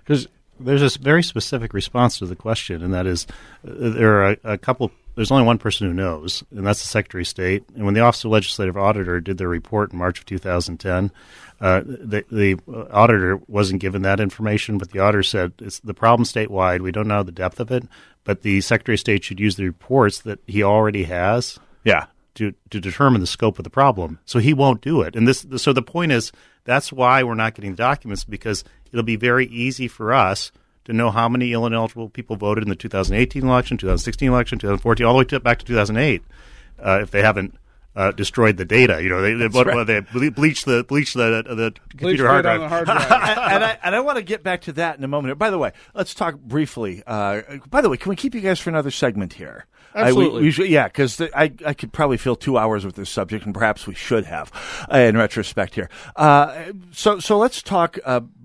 [0.03, 0.27] because
[0.61, 3.27] There's a very specific response to the question, and that is
[3.67, 4.91] uh, there are a, a couple.
[5.15, 7.65] There's only one person who knows, and that's the Secretary of State.
[7.75, 11.11] And when the Office of Legislative Auditor did their report in March of 2010,
[11.59, 12.57] uh, the, the
[12.91, 16.79] auditor wasn't given that information, but the auditor said it's the problem statewide.
[16.79, 17.83] We don't know the depth of it,
[18.23, 21.59] but the Secretary of State should use the reports that he already has.
[21.83, 22.07] Yeah.
[22.35, 25.17] To, to determine the scope of the problem, so he won't do it.
[25.17, 26.31] And this, so the point is,
[26.63, 30.53] that's why we're not getting the documents because it'll be very easy for us
[30.85, 35.13] to know how many ineligible people voted in the 2018 election, 2016 election, 2014, all
[35.13, 36.23] the way to, back to 2008,
[36.79, 37.53] uh, if they haven't
[37.95, 39.01] uh, destroyed the data.
[39.03, 39.75] You know, they they, That's what, right.
[39.75, 42.61] what, they ble- bleach the bleached the the computer hard drive.
[42.89, 45.37] and I and I want to get back to that in a moment.
[45.37, 47.03] By the way, let's talk briefly.
[47.05, 49.65] Uh, by the way, can we keep you guys for another segment here?
[49.93, 50.41] I- we- Absolutely.
[50.43, 53.53] we should- yeah, because I I could probably fill two hours with this subject, and
[53.53, 54.51] perhaps we should have,
[54.91, 55.89] uh, in retrospect here.
[56.15, 57.97] Uh, so so let's talk.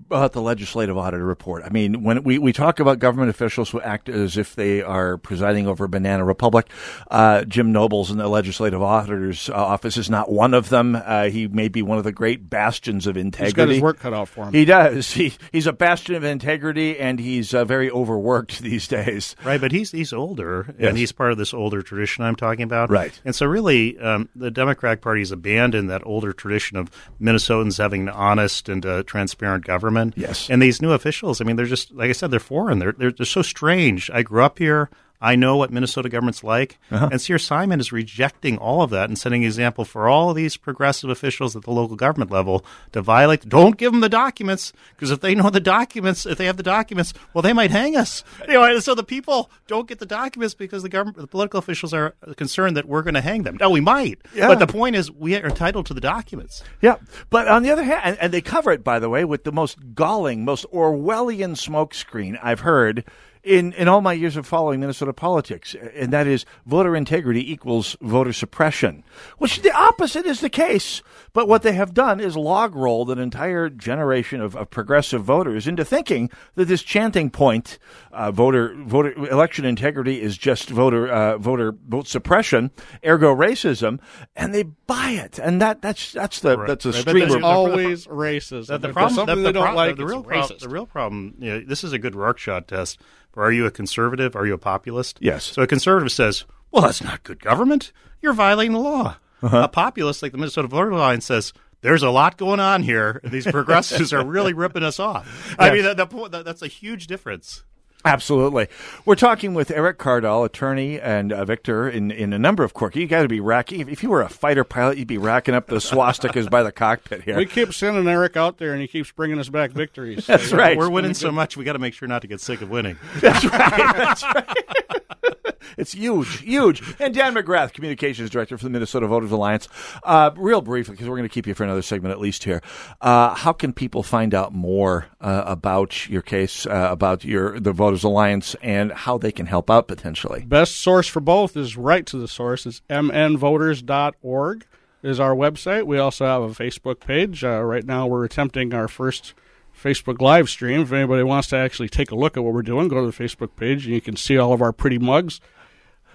[0.09, 1.63] About the legislative auditor report.
[1.65, 5.17] I mean, when we, we talk about government officials who act as if they are
[5.17, 6.69] presiding over a banana republic,
[7.11, 10.95] uh, Jim Nobles in the legislative auditor's uh, office is not one of them.
[10.95, 13.47] Uh, he may be one of the great bastions of integrity.
[13.47, 14.53] he's got his work cut out for him.
[14.53, 15.11] He does.
[15.11, 19.35] He he's a bastion of integrity, and he's uh, very overworked these days.
[19.43, 20.87] Right, but he's he's older, Yes.
[20.87, 22.89] and he's part of this older tradition I'm talking about.
[22.89, 23.19] Right.
[23.25, 26.89] and so really, um, the Democratic Party has abandoned that older tradition of
[27.21, 29.96] Minnesotans having an honest and uh, transparent government.
[30.15, 30.49] Yes.
[30.49, 32.79] and these new officials, I mean, they're just like I said, they're foreign.
[32.79, 34.09] They're they're, they're so strange.
[34.13, 34.89] I grew up here.
[35.19, 37.09] I know what Minnesota government's like, Uh-huh.
[37.11, 40.35] and Sear Simon is rejecting all of that and setting an example for all of
[40.35, 43.47] these progressive officials at the local government level to violate.
[43.49, 46.63] Don't give them the documents because if they know the documents, if they have the
[46.63, 48.23] documents, well, they might hang us.
[48.47, 52.13] Anyway, so the people don't get the documents because the government, the political officials are
[52.35, 53.57] concerned that we're going to hang them.
[53.59, 54.47] No, we might, Yeah.
[54.47, 56.63] but the point is we are entitled to the documents.
[56.81, 56.97] Yeah,
[57.31, 59.51] but on the other hand, and, and they cover it, by the way, with the
[59.51, 63.03] most galling, most Orwellian smokescreen I've heard
[63.47, 67.95] in, in all my years of following Minnesota politics, and that is voter integrity equals
[68.01, 69.03] voter suppression,
[69.37, 71.01] which the opposite is the case.
[71.33, 75.67] But what they have done is log rolled an entire generation of, of progressive voters
[75.67, 77.77] into thinking that this chanting point,
[78.11, 82.71] uh, voter voter election integrity, is just voter uh, voter vote suppression,
[83.05, 83.99] ergo racism,
[84.35, 87.35] and they buy it, and that that's that's the that's a Right, but stream the-
[87.35, 88.67] of the- always racism.
[88.67, 90.59] The, the problem, there's something the, they don't pro- like, the real prob- racist.
[90.59, 91.35] the real problem.
[91.39, 92.99] You know, this is a good Rorschach test.
[93.37, 94.35] For are you a conservative?
[94.35, 95.19] Are you a populist?
[95.21, 95.43] Yes.
[95.43, 97.91] So a conservative says, "Well, that's not good government.
[98.19, 99.61] You're violating the law." Uh-huh.
[99.65, 101.53] A populist, like the Minnesota voter line, says.
[101.81, 103.21] There's a lot going on here.
[103.23, 105.55] These progressives are really ripping us off.
[105.59, 107.63] I mean, that, that, point- that, that's a huge difference.
[108.05, 108.67] Absolutely.
[109.05, 112.95] We're talking with Erick Kaardal, attorney and uh, victor in, in a number of court.
[112.95, 113.81] You got to be racking.
[113.81, 116.71] If, if you were a fighter pilot, you'd be racking up the swastikas by the
[116.71, 117.35] cockpit here.
[117.35, 120.25] We keep sending Eric out there, and he keeps bringing us back victories.
[120.25, 120.77] That's right.
[120.77, 122.97] We're winning so much, we got to make sure not to get sick of winning.
[123.15, 123.93] That's right.
[123.95, 125.03] That's right.
[125.77, 126.81] it's huge, huge.
[126.99, 129.67] And Dan McGrath, communications director for the Minnesota Voters Alliance.
[130.03, 132.61] Uh, real briefly, because we're going to keep you for another segment at least here.
[133.01, 137.71] Uh, how can people find out more uh, about your case, uh, about your the
[137.71, 140.43] Voters Alliance, and how they can help out potentially?
[140.45, 142.65] Best source for both is right to the source.
[142.65, 144.65] It's mnvoters.org
[145.03, 145.85] is our website.
[145.85, 147.43] We also have a Facebook page.
[147.43, 149.33] Uh, right now, we're attempting our first
[149.81, 150.81] Facebook live stream.
[150.81, 153.23] If anybody wants to actually take a look at what we're doing, go to the
[153.23, 155.39] Facebook page and you can see all of our pretty mugs.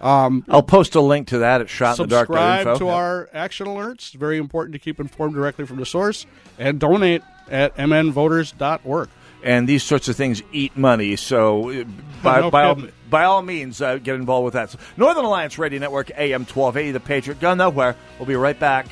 [0.00, 2.26] Um, I'll post a link to that at Shot in the Dark.
[2.26, 3.94] Subscribe to our action alerts.
[3.94, 6.26] It's very important to keep informed directly from the source
[6.58, 9.08] and donate at mnvoters.org.
[9.44, 11.14] and these sorts of things eat money.
[11.14, 11.84] So, uh,
[12.22, 14.70] by, No by, all, by all means, uh, get involved with that.
[14.70, 17.40] So, Northern Alliance Radio Network, AM 1280, The Patriot.
[17.40, 17.94] Go nowhere.
[18.18, 18.86] We'll be right back.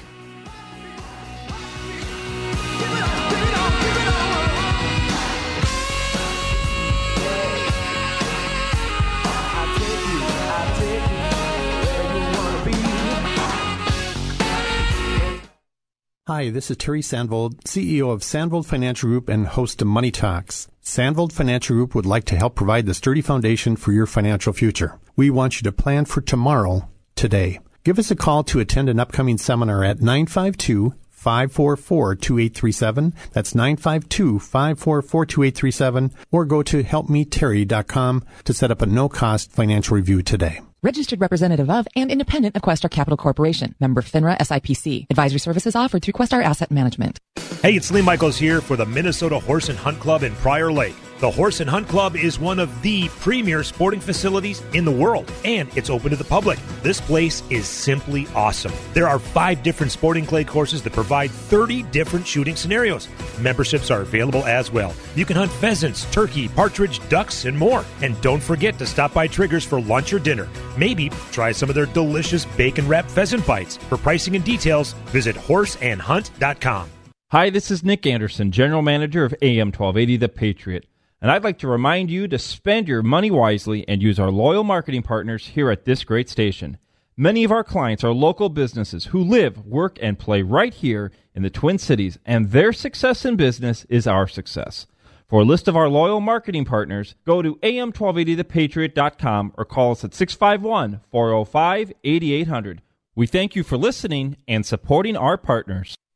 [16.30, 20.68] Hi, this is Terry Sandvold, CEO of Sandvold Financial Group and host of Money Talks.
[20.80, 25.00] Sandvold Financial Group would like to help provide the sturdy foundation for your financial future.
[25.16, 27.58] We want you to plan for tomorrow, today.
[27.82, 33.12] Give us a call to attend an upcoming seminar at 952 544 2837.
[33.32, 36.12] That's 952 544 2837.
[36.30, 40.60] Or go to helpmeterry.com to set up a no cost financial review today.
[40.82, 43.74] Registered representative of and independent of Questar Capital Corporation.
[43.80, 45.08] Member FINRA SIPC.
[45.10, 47.20] Advisory services offered through Questar Asset Management.
[47.60, 50.96] Hey, it's Lee Michaels here for the Minnesota Horse and Hunt Club in Prior Lake.
[51.20, 55.30] The Horse and Hunt Club is one of the premier sporting facilities in the world,
[55.44, 56.58] and it's open to the public.
[56.82, 58.72] This place is simply awesome.
[58.94, 63.06] There are five different sporting clay courses that provide 30 different shooting scenarios.
[63.38, 64.94] Memberships are available as well.
[65.14, 67.84] You can hunt pheasants, turkey, partridge, ducks, and more.
[68.00, 70.48] And don't forget to stop by Triggers for lunch or dinner.
[70.78, 73.76] Maybe try some of their delicious bacon wrapped pheasant bites.
[73.76, 76.88] For pricing and details, visit horseandhunt.com.
[77.30, 80.89] Hi, this is Nick Anderson, General Manager of AM 1280 The Patriot.
[81.22, 84.64] And I'd like to remind you to spend your money wisely and use our loyal
[84.64, 86.78] marketing partners here at this great station.
[87.14, 91.42] Many of our clients are local businesses who live, work, and play right here in
[91.42, 94.86] the Twin Cities, and their success in business is our success.
[95.28, 100.14] For a list of our loyal marketing partners, go to am1280thepatriot.com or call us at
[100.14, 102.82] 651 405 8800.
[103.14, 105.94] We thank you for listening and supporting our partners.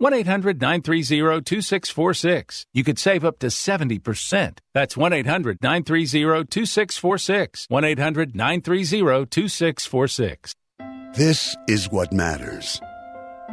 [0.00, 2.66] 1 800 930 2646.
[2.72, 4.58] You could save up to 70%.
[4.72, 7.66] That's 1 800 930 2646.
[7.68, 10.54] 1 800 930 2646.
[11.14, 12.80] This is what matters.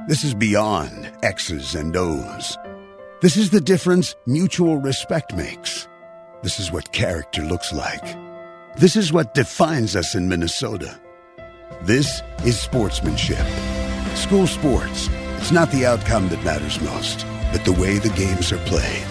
[0.07, 2.59] This is beyond X's and O's.
[3.23, 5.87] This is the difference mutual respect makes.
[6.43, 8.05] This is what character looks like.
[8.77, 10.99] This is what defines us in Minnesota.
[11.81, 13.47] This is sportsmanship.
[14.13, 15.09] School sports.
[15.45, 19.05] It's not the outcome that matters most, but the way the games are played.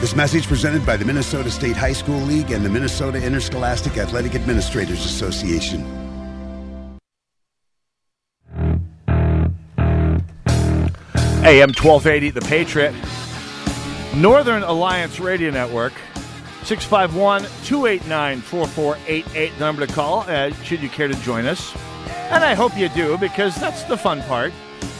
[0.00, 4.34] This message presented by the Minnesota State High School League and the Minnesota Interscholastic Athletic
[4.34, 5.82] Administrators Association.
[11.44, 12.94] AM 1280, The Patriot.
[14.16, 15.92] Northern Alliance Radio Network.
[16.62, 21.76] 651 289 4488, the number to call, uh, should you care to join us.
[22.30, 24.54] And I hope you do, because that's the fun part.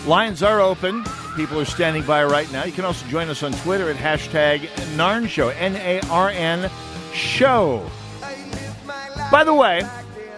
[0.06, 1.02] Lines are open.
[1.34, 2.64] People are standing by right now.
[2.64, 6.70] You can also join us on Twitter at hashtag NARN Show, N A R N
[7.12, 7.90] Show.
[9.32, 9.82] By the way,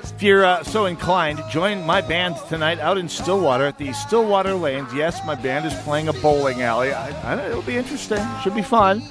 [0.02, 4.54] if you're uh, so inclined, join my band tonight out in Stillwater at the Stillwater
[4.54, 4.94] Lanes.
[4.94, 6.92] Yes, my band is playing a bowling alley.
[6.92, 8.24] I, I, it'll be interesting.
[8.42, 9.02] Should be fun.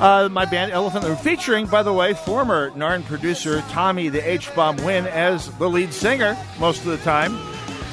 [0.00, 4.78] Uh, my band Elephant, featuring, by the way, former Narn producer Tommy the H Bomb
[4.78, 7.49] Win as the lead singer most of the time.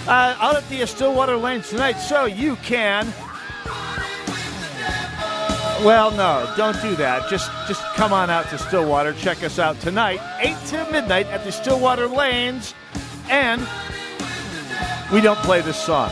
[0.07, 3.05] Uh, out at the Stillwater Lanes tonight, so you can.
[5.83, 7.29] Well, no, don't do that.
[7.29, 9.11] Just just come on out to Stillwater.
[9.13, 12.73] Check us out tonight, eight to midnight at the Stillwater Lanes,
[13.29, 13.61] and
[15.11, 16.11] we don't play this song.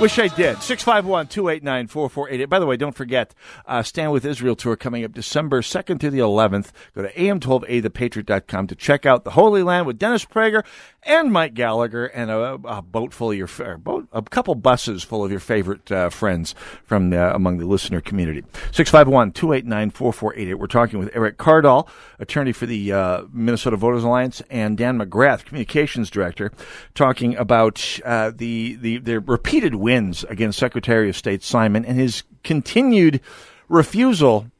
[0.00, 0.62] Wish I did.
[0.62, 2.44] 651 289 4488.
[2.44, 3.34] By the way, don't forget,
[3.66, 6.70] uh, Stand With Israel tour coming up December 2nd through the 11th.
[6.94, 10.64] Go to am12athepatriot.com to check out the Holy Land with Dennis Prager
[11.02, 15.24] and Mike Gallagher and a, a boat full of your, boat, a couple buses full
[15.24, 18.44] of your favorite uh, friends from uh, among the listener community.
[18.70, 20.54] 651 289 4488.
[20.54, 21.88] We're talking with Erick Kaardal,
[22.20, 26.52] attorney for the uh, Minnesota Voters Alliance, and Dan McGrath, communications director,
[26.94, 32.22] talking about uh, the, the, the repeated wins against Secretary of State Simon and his
[32.44, 33.22] continued
[33.70, 34.50] refusal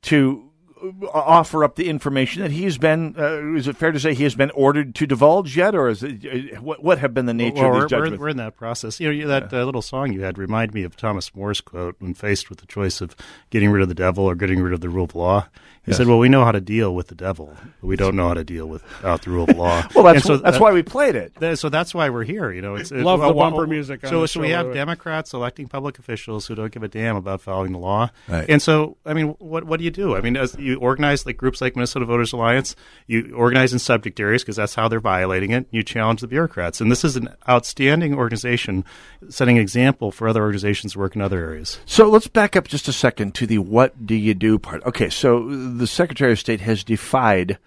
[0.00, 0.47] to
[1.12, 3.14] offer up the information that he's been.
[3.18, 6.02] Uh, is it fair to say he has been ordered to divulge yet, or is
[6.02, 6.24] it,
[6.56, 8.20] uh, what, what have been the nature well, of these we're, judgments?
[8.20, 9.00] We're in that process.
[9.00, 12.14] You know, that uh, little song you had reminded me of Thomas More's quote when
[12.14, 13.14] faced with the choice of
[13.50, 15.48] getting rid of the devil or getting rid of the rule of law.
[15.84, 15.98] He Yes.
[15.98, 18.34] said, "Well, we know how to deal with the devil, but we don't know how
[18.34, 21.14] to deal without the rule of law." Well, that's so that's that- why we played
[21.14, 21.34] it.
[21.36, 22.52] that- so that's why we're here.
[22.52, 24.58] You know, it's it- Love the well, well, bumper music on So, so we have
[24.58, 24.74] by the way.
[24.74, 28.10] Democrats electing public officials who don't give a damn about following the law.
[28.28, 28.44] Right.
[28.50, 30.14] And so, I mean, what what do you do?
[30.14, 34.20] I mean, as you organize like groups like Minnesota Voters Alliance, you organize in subject
[34.20, 35.66] areas because that's how they're violating it.
[35.70, 38.84] You challenge the bureaucrats, and this is an outstanding organization,
[39.28, 41.80] setting an example for other organizations to work in other areas.
[41.86, 44.84] So let's back up just a second to the what do you do part.
[44.84, 47.58] Okay, so the Secretary of State has defied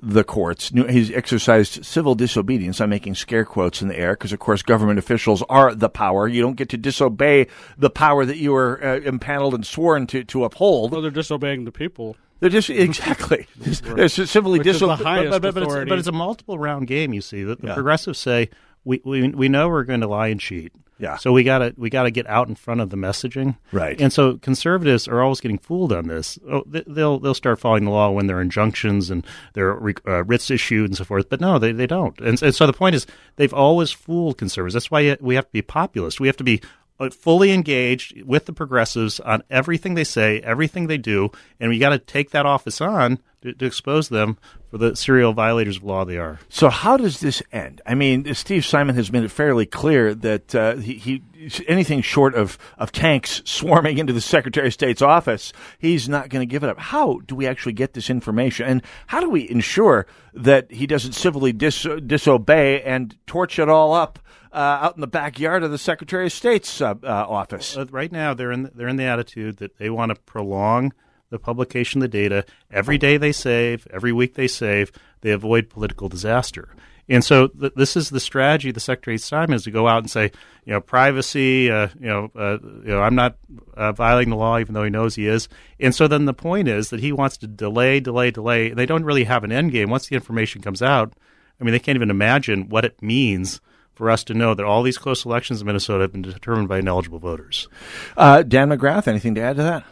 [0.00, 0.72] the courts.
[0.72, 2.80] Nu- He's exercised civil disobedience.
[2.80, 6.28] I'm making scare quotes in the air because, of course, government officials are the power.
[6.28, 10.22] You don't get to disobey the power that you were uh, impaneled and sworn to,
[10.24, 10.92] to uphold.
[10.92, 12.16] Well, they're disobeying the people.
[12.40, 13.46] They're just exactly.
[13.56, 15.30] They're civilly Which is the disobeying.
[15.30, 17.12] but, but, but, it's, but it's a multiple round game.
[17.12, 17.74] You see, the, the Yeah.
[17.74, 18.50] progressives say
[18.84, 20.72] we, we we know we're going to lie and cheat.
[21.00, 21.16] Yeah.
[21.16, 23.56] So we gotta we gotta get out in front of the messaging.
[23.70, 24.00] Right.
[24.00, 26.40] And so conservatives are always getting fooled on this.
[26.50, 29.24] Oh, th- they'll they'll start following the law when there are injunctions and
[29.54, 31.28] there are uh, writs issued and so forth.
[31.28, 32.18] But no, they they don't.
[32.20, 34.74] And, and so the point is they've always fooled conservatives.
[34.74, 36.18] That's why we have to be populist.
[36.18, 36.60] We have to be
[37.00, 41.30] Uh, fully engaged with the progressives on everything they say, everything they do,
[41.60, 44.36] and we got to take that office on to, to expose them
[44.70, 46.38] for the serial violators of law they are.
[46.48, 47.80] So how does this end?
[47.86, 51.22] I mean, Steve Simon has made it fairly clear that uh, he, he
[51.66, 56.46] anything short of, of tanks swarming into the Secretary of State's office, he's not going
[56.46, 56.78] to give it up.
[56.78, 61.12] How do we actually get this information, and how do we ensure that he doesn't
[61.12, 64.18] civilly dis- disobey and torch it all up
[64.52, 67.76] uh, out in the backyard of the Secretary of State's uh, uh, office?
[67.76, 70.92] Uh, right now, they're in they're in the attitude that they want to prolong
[71.30, 72.44] the publication of the data.
[72.70, 76.74] Every day they save, every week they save, they avoid political disaster.
[77.08, 80.02] And so th- this is the strategy the Secretary of Simon is to go out
[80.02, 80.30] and say,
[80.64, 83.36] you know, privacy, uh, you know, uh, you know, I'm not
[83.74, 85.48] uh, violating the law, even though he knows he is.
[85.80, 88.70] And so then the point is that he wants to delay, delay, delay.
[88.70, 89.88] They don't really have an end game.
[89.88, 91.14] Once the information comes out,
[91.60, 93.60] I mean, they can't even imagine what it means
[93.94, 96.78] for us to know that all these close elections in Minnesota have been determined by
[96.78, 97.68] ineligible voters.
[98.16, 99.84] Uh, Dan McGrath, anything to add to that?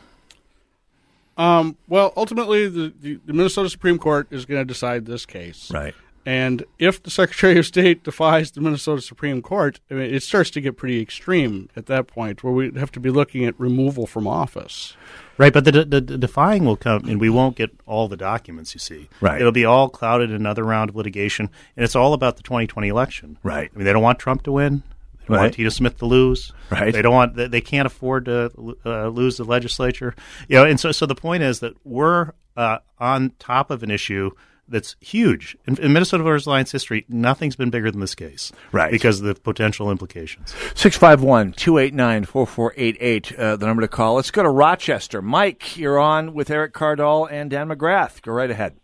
[1.36, 5.70] Um, well, ultimately, the, the, the Minnesota Supreme Court is going to decide this case.
[5.70, 5.94] Right.
[6.24, 10.50] And if the Secretary of State defies the Minnesota Supreme Court, I mean, it starts
[10.50, 14.08] to get pretty extreme at that point, where we have to be looking at removal
[14.08, 14.96] from office.
[15.38, 18.74] Right, but the, the, the defying will come, and we won't get all the documents.
[18.74, 19.40] You see, Right.
[19.40, 22.88] It'll be all clouded in another round of litigation, and it's all about the 2020
[22.88, 23.38] election.
[23.44, 23.70] Right.
[23.72, 24.82] I mean, they don't want Trump to win.
[25.28, 25.40] They Right.
[25.42, 26.52] want Tina Smith to lose.
[26.70, 26.92] Right.
[26.92, 27.34] They don't want.
[27.36, 28.50] They, they can't afford to
[28.84, 30.14] uh, lose the legislature.
[30.48, 33.90] You know, and so so the point is that we're uh, on top of an
[33.90, 34.30] issue
[34.68, 37.04] that's huge in, in Minnesota Voters Alliance history.
[37.08, 38.90] Nothing's been bigger than this case, Right.
[38.90, 40.50] Because of the potential implications.
[40.74, 44.14] 651 289 4488, uh, the number to call.
[44.14, 45.22] Let's go to Rochester.
[45.22, 48.22] Mike, you're on with Erick Kaardal and Dan McGrath.
[48.22, 48.74] Go right ahead.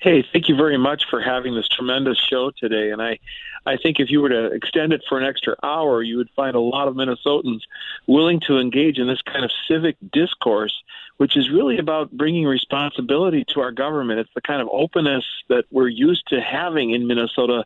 [0.00, 2.90] Hey, thank you very much for having this tremendous show today.
[2.90, 3.18] And I,
[3.66, 6.56] I think if you were to extend it for an extra hour, you would find
[6.56, 7.62] a lot of Minnesotans
[8.06, 10.82] willing to engage in this kind of civic discourse,
[11.18, 14.20] which is really about bringing responsibility to our government.
[14.20, 17.64] It's the kind of openness that we're used to having in Minnesota,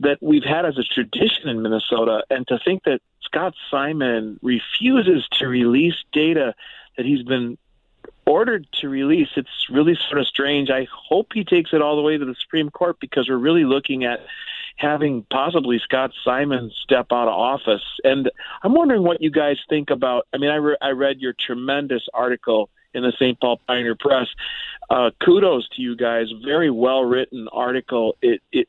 [0.00, 2.24] that we've had as a tradition in Minnesota.
[2.30, 6.54] And to think that Scott Simon refuses to release data
[6.96, 7.58] that he's been
[8.26, 9.28] ordered to release.
[9.36, 10.70] It's really sort of strange.
[10.70, 13.64] I hope he takes it all the way to the Supreme Court because we're really
[13.64, 14.20] looking at
[14.76, 17.82] having possibly Scott Simon step out of office.
[18.02, 18.30] And
[18.62, 20.26] I'm wondering what you guys think about.
[20.32, 23.38] I mean, I, re- I read your tremendous article in the St.
[23.40, 24.28] Paul Pioneer Press.
[24.90, 26.26] Uh, kudos to you guys.
[26.44, 28.16] Very well written article.
[28.22, 28.68] It it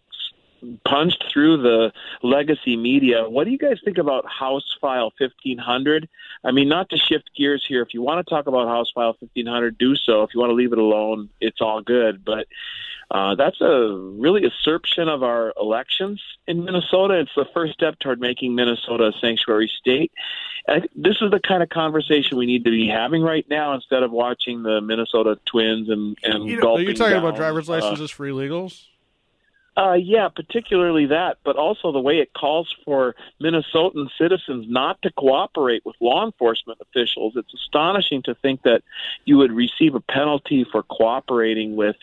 [0.86, 1.92] punched through the
[2.24, 3.30] legacy media.
[3.30, 6.10] What do you guys think about House File 1500?
[6.44, 7.82] I mean, not to shift gears here.
[7.82, 10.24] If you want to talk about House File 1500, do so.
[10.24, 12.24] If you want to leave it alone, it's all good.
[12.24, 12.48] But
[13.12, 17.20] uh, that's a really usurpation of our elections in Minnesota.
[17.20, 20.12] It's the first step toward making Minnesota a sanctuary state.
[20.68, 24.02] And this is the kind of conversation we need to be having right now instead
[24.02, 27.70] of watching the Minnesota Twins and and You know, are you talking down, about driver's
[27.70, 28.86] uh, licenses for illegals?
[29.78, 35.12] Uh, yeah, particularly that, but also the way it calls for Minnesotan citizens not to
[35.12, 37.34] cooperate with law enforcement officials.
[37.36, 38.84] It's astonishing to think that
[39.26, 41.98] you would receive a penalty for cooperating with,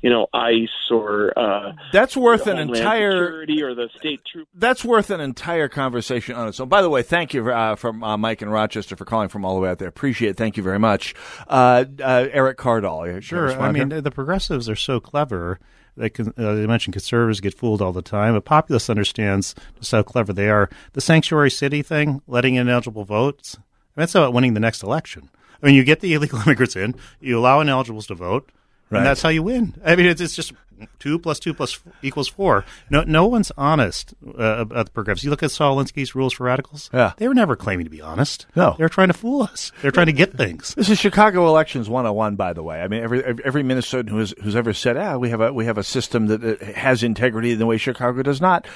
[0.00, 4.48] you know, ICE or uh, That's worth an entire Security or the state troop.
[4.54, 6.70] That's worth an entire conversation on its own.
[6.70, 9.54] By the way, thank you uh, from uh, Mike in Rochester for calling from all
[9.54, 9.88] the way out there.
[9.88, 10.36] Appreciate it.
[10.38, 11.14] Thank you very much.
[11.46, 13.22] Uh, uh, Erick Kaardal.
[13.22, 13.52] Sure.
[13.52, 14.00] I mean, here?
[14.00, 15.58] the progressives are so clever.
[15.98, 18.34] They, can, uh, they mentioned conservatives get fooled all the time.
[18.34, 20.70] A populace understands just how clever they are.
[20.92, 23.64] The sanctuary city thing, letting in eligible votes, I mean,
[24.02, 25.28] that's how about winning the next election.
[25.62, 28.50] I mean, you get the illegal immigrants in, you allow ineligibles to vote,
[28.90, 28.98] Right.
[29.00, 29.74] and that's how you win.
[29.84, 30.52] I mean, it's, it's just
[30.98, 32.64] two plus two plus f- equals four.
[32.90, 35.24] No, no one's honest uh, about the progressives.
[35.24, 36.90] You look at Saul Alinsky's rules for radicals.
[36.92, 37.12] Yeah.
[37.16, 38.46] they were never claiming to be honest.
[38.56, 38.74] No.
[38.78, 39.72] they're trying to fool us.
[39.82, 40.74] They're trying to get things.
[40.74, 42.80] This is Chicago elections 101, by the way.
[42.80, 45.64] I mean, every every Minnesotan who has who's ever said, "Ah, we have a we
[45.64, 48.66] have a system that has integrity in the way Chicago does not."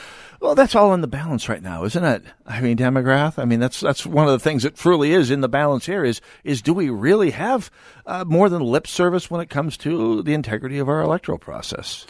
[0.42, 2.24] Well, that's all in the balance right now, isn't it?
[2.44, 3.38] I mean, demograph.
[3.38, 6.04] I mean, that's that's one of the things that truly is in the balance here.
[6.04, 7.70] Is is do we really have
[8.06, 12.08] uh, more than lip service when it comes to the integrity of our electoral process?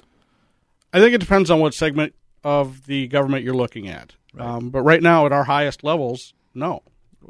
[0.95, 4.15] I think it depends on what segment of the government you're looking at.
[4.39, 6.83] Um, but right now, at our highest levels, no.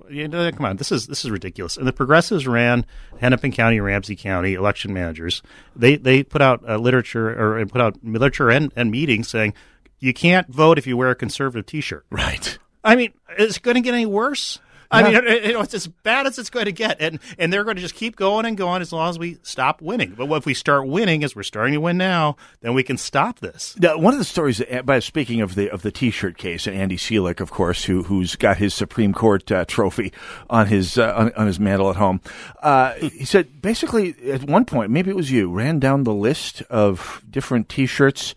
[0.09, 1.77] You know, come on, this is this is ridiculous.
[1.77, 2.87] And the progressives ran
[3.19, 5.43] Hennepin County, Ramsey County election managers.
[5.75, 9.55] They they put out uh, literature or and put out literature and, and meetings saying
[10.03, 12.05] you can't vote if you wear a conservative T-shirt.
[12.11, 12.59] Right.
[12.85, 14.59] I mean, is it going to get any worse?
[14.95, 17.65] I mean, it- it- it's as bad as it's going to get, and and they're
[17.65, 20.13] going to just keep going and going as long as we stop winning.
[20.15, 23.39] But if we start winning, as we're starting to win now, then we can stop
[23.39, 23.75] this.
[23.81, 26.99] Now, one of the stories, by speaking of the of the T-shirt case, and Andy
[26.99, 30.13] Cilek, of course, who who's got his Supreme Court uh, trophy
[30.51, 32.21] on his uh, on, on his mantle at home,
[32.63, 36.61] uh, he said basically at one point, maybe it was you, ran down the list
[36.69, 38.35] of different T-shirts,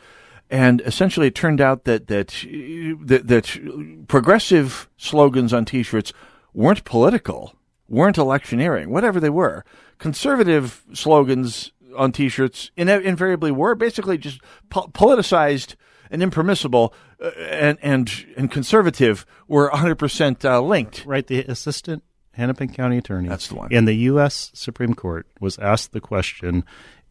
[0.49, 2.27] and essentially it turned out that that
[3.05, 6.13] that, that progressive slogans on T-shirts
[6.53, 7.55] weren't political,
[7.87, 9.65] weren't electioneering, whatever they were.
[9.97, 15.75] Conservative slogans on T-shirts in- invariably were basically just po- politicized
[16.11, 21.05] and impermissible, uh, and and and conservative were 100 percent uh, linked.
[21.05, 22.03] Right, the assistant
[22.35, 23.29] Hennepin County attorney.
[23.29, 23.71] That's the one.
[23.71, 24.51] In the U.S.
[24.53, 26.63] Supreme Court was asked the question: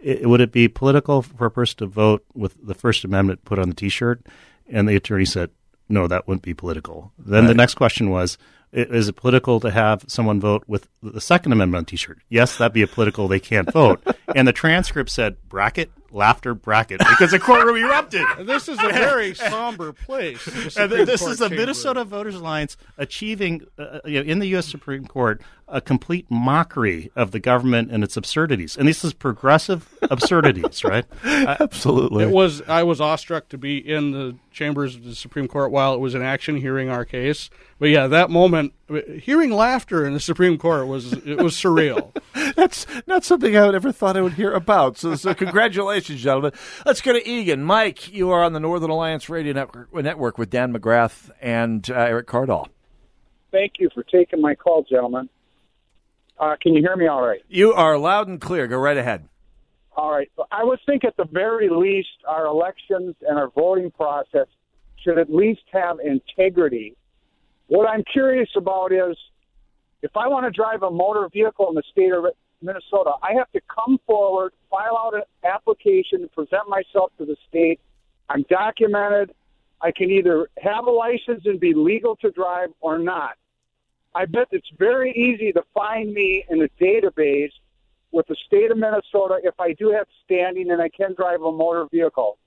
[0.06, 3.58] i- Would it be political for a person to vote with the First Amendment put
[3.58, 4.26] on the T-shirt?
[4.68, 5.50] And the attorney said,
[5.88, 8.38] "No, that wouldn't be political." Then the next question was.
[8.76, 12.18] Is it political to have someone vote with the Second Amendment on T-shirt?
[12.28, 13.28] Yes, that'd be a political.
[13.28, 14.02] They can't vote.
[14.34, 18.24] and the transcript said bracket laughter bracket because the courtroom erupted.
[18.40, 20.44] This is a very somber place.
[20.44, 21.62] the And this Court is the chamber.
[21.62, 24.66] Minnesota Voters Alliance achieving, uh, you know, in the U.S.
[24.66, 28.76] Supreme Court, a complete mockery of the government and its absurdities.
[28.76, 31.04] And this is progressive absurdities, right?
[31.24, 32.24] Absolutely.
[32.24, 32.62] It was.
[32.62, 36.14] I was awestruck to be in the chambers of the Supreme Court while it was
[36.14, 37.50] in action, hearing our case.
[37.78, 42.12] But yeah, that moment, hearing laughter in the Supreme Court was it was surreal.
[42.56, 44.98] That's not something I would ever thought I would hear about.
[44.98, 46.52] So, so congratulations, gentlemen.
[46.84, 47.64] Let's go to Eagan.
[47.64, 51.94] Mike, you are on the Northern Alliance Radio Network, network with Dan McGrath and uh,
[51.94, 52.68] Erick Kaardal.
[53.50, 55.28] Thank you for taking my call, gentlemen.
[56.38, 57.40] Uh, can you hear me all right?
[57.48, 58.66] You are loud and clear.
[58.66, 59.28] Go right ahead.
[59.96, 60.30] All right.
[60.50, 64.48] I would think at the very least, our elections and our voting process
[65.04, 66.96] should at least have integrity.
[67.66, 69.16] What I'm curious about is
[70.02, 72.26] if I want to drive a motor vehicle in the state of
[72.60, 77.80] Minnesota, I have to come forward, file out an application, present myself to the state.
[78.28, 79.32] I'm documented.
[79.80, 83.36] I can either have a license and be legal to drive or not.
[84.14, 87.52] I bet it's very easy to find me in a database
[88.12, 91.50] with the state of Minnesota if I do have standing and I can drive a
[91.50, 92.38] motor vehicle.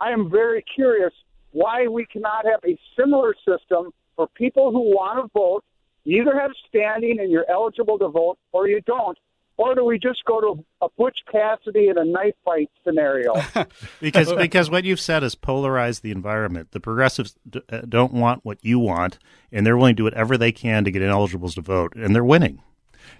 [0.00, 1.12] I am very curious
[1.52, 5.64] why we cannot have a similar system for people who want to vote.
[6.04, 9.16] You either have standing and you're eligible to vote or you don't.
[9.56, 13.34] Or do we just go to a Butch Cassidy in a knife fight scenario?
[14.00, 16.72] because because what you've said is polarize the environment.
[16.72, 19.18] The progressives d- uh, don't want what you want,
[19.52, 22.24] and they're willing to do whatever they can to get ineligibles to vote, and they're
[22.24, 22.62] winning.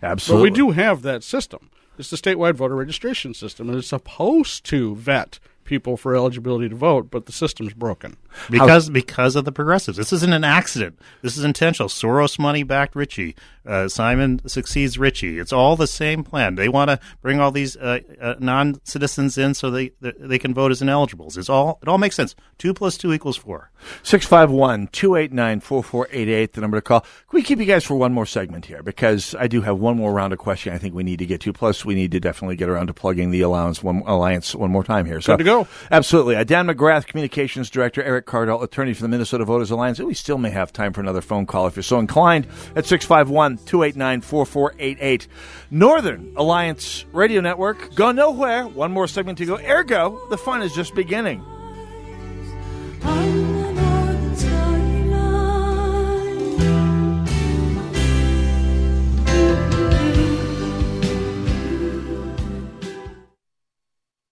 [0.03, 1.71] Absolutely, but we do have that system.
[1.99, 6.75] It's the statewide voter registration system, and it's supposed to vet people for eligibility to
[6.75, 8.17] vote, but the system's broken.
[8.51, 9.97] Because because of the progressives.
[9.97, 10.99] This isn't an accident.
[11.23, 11.89] This is intentional.
[11.89, 13.35] Soros money backed Ritchie.
[13.67, 15.39] Uh, Simon succeeds Ritchie.
[15.39, 16.55] It's all the same plan.
[16.55, 20.53] They want to bring all these uh, uh, non citizens in so they they can
[20.53, 21.39] vote as ineligibles.
[21.39, 22.35] It's all it all makes sense.
[22.59, 23.71] Two plus two equals four.
[24.03, 27.01] 651 289 4488, the number to call.
[27.01, 28.83] Can we keep you guys for one more segment here?
[28.83, 30.73] Because I do have one more round of question.
[30.73, 31.53] I think we need to get to.
[31.53, 34.85] Plus, we need to definitely get around to plugging the Alliance one, Alliance one more
[34.85, 35.21] time here.
[35.21, 35.69] So, Good to go.
[35.91, 36.37] Absolutely.
[36.37, 39.99] Uh, Dan McGrath, Communications Director, Erick Kaardal, attorney for the Minnesota Voters Alliance.
[40.01, 42.47] We still may have time for another phone call if you're so inclined
[42.77, 45.29] at 651 289 4488.
[45.71, 47.95] Northern Alliance Radio Network.
[47.95, 48.67] Go nowhere.
[48.67, 49.59] One more segment to go.
[49.59, 51.45] Ergo, the fun is just beginning.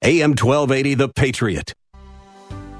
[0.05, 1.75] AM 1280 The Patriot.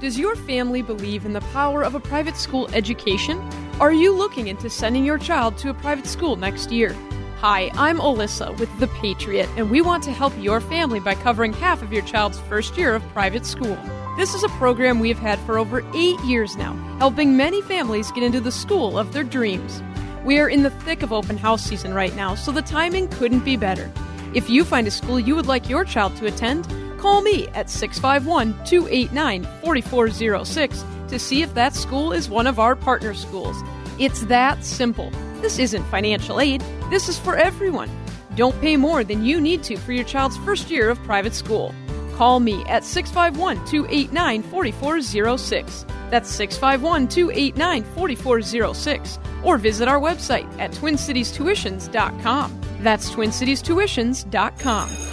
[0.03, 3.39] Does your family believe in the power of a private school education?
[3.79, 6.93] Are you looking into sending your child to a private school next year?
[7.37, 11.53] Hi, I'm Alyssa with The Patriot, and we want to help your family by covering
[11.53, 13.77] half of your child's first year of private school.
[14.17, 18.11] This is a program we have had for over eight years now, helping many families
[18.11, 19.81] get into the school of their dreams.
[20.25, 23.45] We are in the thick of open house season right now, so the timing couldn't
[23.45, 23.89] be better.
[24.33, 26.67] If you find a school you would like your child to attend,
[27.03, 32.77] call me at 651 289 4406 to see if that school is one of our
[32.77, 33.61] partner schools.
[33.99, 35.11] It's that simple.
[35.41, 37.91] This isn't financial aid, this is for everyone.
[38.37, 41.75] Don't pay more than you need to for your child's first year of private school.
[42.15, 45.85] Call me at 651 289 4406.
[46.09, 49.19] That's 651 289 4406.
[49.43, 52.61] Or visit our website at twincitiestuitions.com.
[52.79, 55.12] That's twincitiestuitions.com.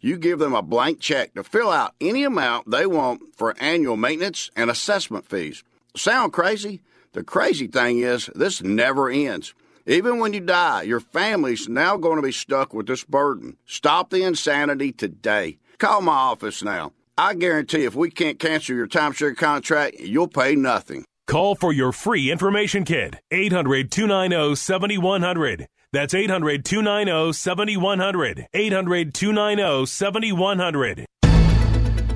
[0.00, 3.96] you give them a blank check to fill out any amount they want for annual
[3.96, 5.62] maintenance and assessment fees.
[5.96, 6.80] Sound crazy?
[7.12, 9.54] The crazy thing is, this never ends.
[9.86, 13.56] Even when you die, your family's now going to be stuck with this burden.
[13.66, 15.58] Stop the insanity today.
[15.78, 16.92] Call my office now.
[17.16, 21.04] I guarantee if we can't cancel your timeshare contract, you'll pay nothing.
[21.26, 23.16] Call for your free information kit.
[23.30, 25.66] 800 290 7100.
[25.96, 28.48] That's 800 290 7100.
[28.52, 31.06] 800 290 7100.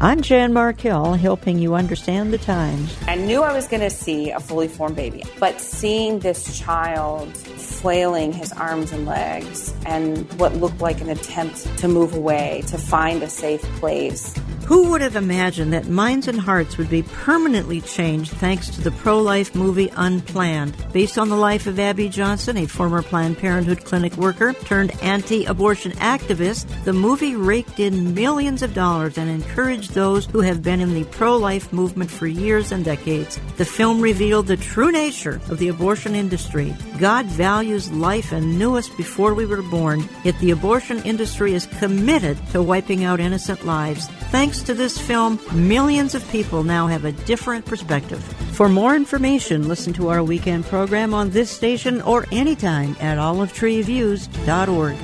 [0.03, 2.95] I'm Jan Markell, helping you understand the times.
[3.07, 7.35] I knew I was going to see a fully formed baby, but seeing this child
[7.35, 12.77] flailing his arms and legs and what looked like an attempt to move away, to
[12.77, 14.35] find a safe place.
[14.71, 18.93] Who would have imagined that minds and hearts would be permanently changed thanks to the
[18.93, 20.77] pro life movie Unplanned?
[20.93, 25.45] Based on the life of Abby Johnson, a former Planned Parenthood clinic worker turned anti
[25.47, 30.81] abortion activist, the movie raked in millions of dollars and encouraged those who have been
[30.81, 33.41] in the pro life movement for years and decades.
[33.57, 36.77] The film revealed the true nature of the abortion industry.
[37.01, 41.67] God values life and knew us before we were born, yet the abortion industry is
[41.81, 44.07] committed to wiping out innocent lives.
[44.31, 48.23] Thanks to this film, millions of people now have a different perspective.
[48.53, 54.97] For more information, listen to our weekend program on this station or anytime at olivetreeviews.org.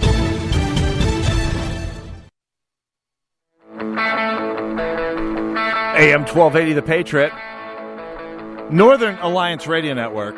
[5.96, 7.32] AM 1280, The Patriot.
[8.70, 10.36] Northern Alliance Radio Network.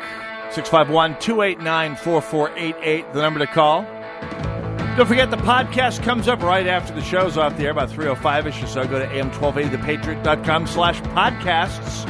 [0.51, 3.85] 651 289 4488, the number to call.
[4.99, 8.61] Don't forget the podcast comes up right after the show's off the air, about 305ish
[8.61, 8.85] or so.
[8.85, 12.05] Go to am1280thepatriot.com slash podcasts.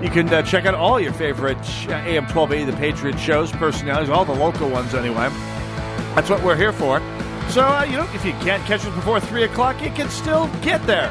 [0.00, 4.24] You can uh, check out all your favorite uh, AM1280 The Patriot shows, personalities, all
[4.24, 5.30] the local ones anyway.
[6.14, 7.00] That's what we're here for.
[7.50, 10.46] So, uh, you know, if you can't catch us before 3 o'clock, you can still
[10.62, 11.10] get there.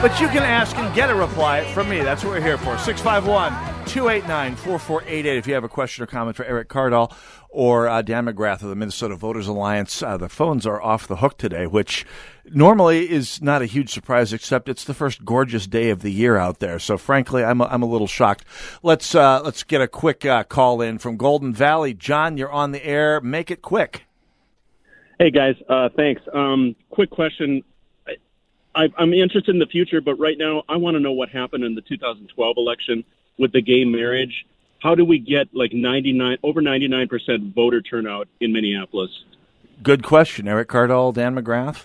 [0.00, 2.02] But you can ask and get a reply from me.
[2.02, 2.78] That's what we're here for.
[2.78, 7.14] 651 289 4488 if you have a question or comment for Erick Kaardal
[7.48, 10.02] or uh, Dan McGrath of the Minnesota Voters Alliance.
[10.02, 12.04] Uh, the phones are off the hook today, which
[12.44, 16.36] normally is not a huge surprise, except it's the first gorgeous day of the year
[16.36, 16.78] out there.
[16.78, 18.44] So, frankly, I'm a, I'm a little shocked.
[18.82, 21.94] Let's uh, let's get a quick uh, call in from Golden Valley.
[21.94, 23.20] John, you're on the air.
[23.20, 24.04] Make it quick.
[25.18, 26.20] Hey guys, uh, thanks.
[26.34, 27.62] Um, quick question.
[28.74, 31.64] I, I'm interested in the future, but right now I want to know what happened
[31.64, 33.04] in the 2012 election
[33.38, 34.46] with the gay marriage.
[34.80, 39.10] How do we get like 99 over 99 percent voter turnout in Minneapolis?
[39.82, 41.84] Good question, Erick Kaardal, Dan McGrath.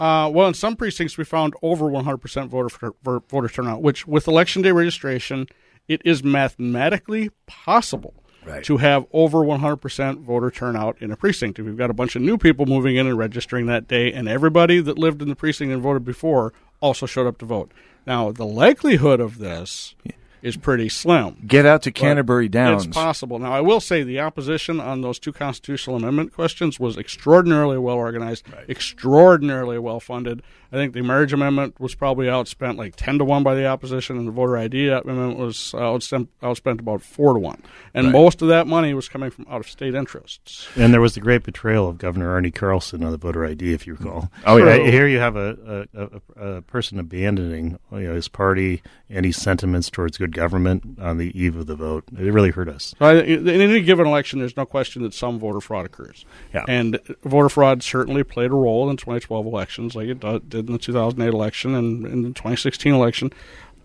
[0.00, 4.62] Uh, well, in some precincts, we found over 100% voter voter turnout, which with election
[4.62, 5.46] day registration,
[5.86, 8.14] it is mathematically possible
[8.44, 8.64] right.
[8.64, 11.58] to have over 100% voter turnout in a precinct.
[11.58, 14.28] If you've got a bunch of new people moving in and registering that day, and
[14.28, 17.72] everybody that lived in the precinct and voted before also showed up to vote.
[18.06, 19.94] Now, the likelihood of this
[20.42, 21.36] is pretty slim.
[21.46, 22.86] Get out to Canterbury Downs.
[22.86, 23.38] It's possible.
[23.38, 27.96] Now, I will say the opposition on those two constitutional amendment questions was extraordinarily well
[27.96, 28.68] organized, right.
[28.68, 30.42] extraordinarily well funded.
[30.72, 34.16] I think the marriage amendment was probably outspent like 10 to 1 by the opposition,
[34.16, 37.62] and the voter ID amendment was uh, outspent, outspent about 4 to 1.
[37.94, 38.12] And Right.
[38.12, 40.66] most of that money was coming from out of state interests.
[40.76, 43.86] And there was the great betrayal of Governor Arne Carlson on the voter ID, if
[43.86, 44.22] you recall.
[44.22, 44.42] Mm-hmm.
[44.46, 44.72] Oh, yeah.
[44.72, 46.02] I- Here you have a, a,
[46.40, 51.18] a, a person abandoning you know, his party and his sentiments towards good government on
[51.18, 52.04] the eve of the vote.
[52.18, 52.94] It really hurt us.
[52.98, 56.24] So I, in any given election, there's no question that some voter fraud occurs.
[56.54, 56.64] Yeah.
[56.66, 60.72] And voter fraud certainly played a role in 2012 elections, like it do- did in
[60.72, 63.32] the 2008 election and in the 2016 election.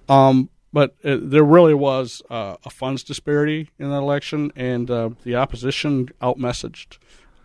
[0.08, 5.10] Um, but uh, there really was uh, a funds disparity in that election, and uh,
[5.24, 6.98] the opposition outmessaged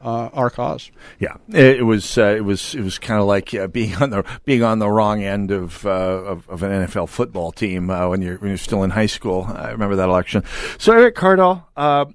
[0.03, 0.91] uh, our cause.
[1.19, 4.11] Yeah, it, it was uh, it was it was kind of like uh, being on
[4.11, 8.09] the being on the wrong end of uh, of, of an NFL football team uh,
[8.09, 9.47] when you're when you're still in high school.
[9.49, 10.43] I remember that election.
[10.79, 12.07] So Erick Kaardal, uh,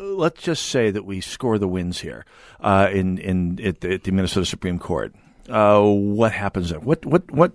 [0.00, 2.24] let's just say that we score the wins here
[2.62, 5.14] in in at the, at the Minnesota Supreme Court.
[5.48, 6.80] Uh, what happens then?
[6.80, 7.52] What what what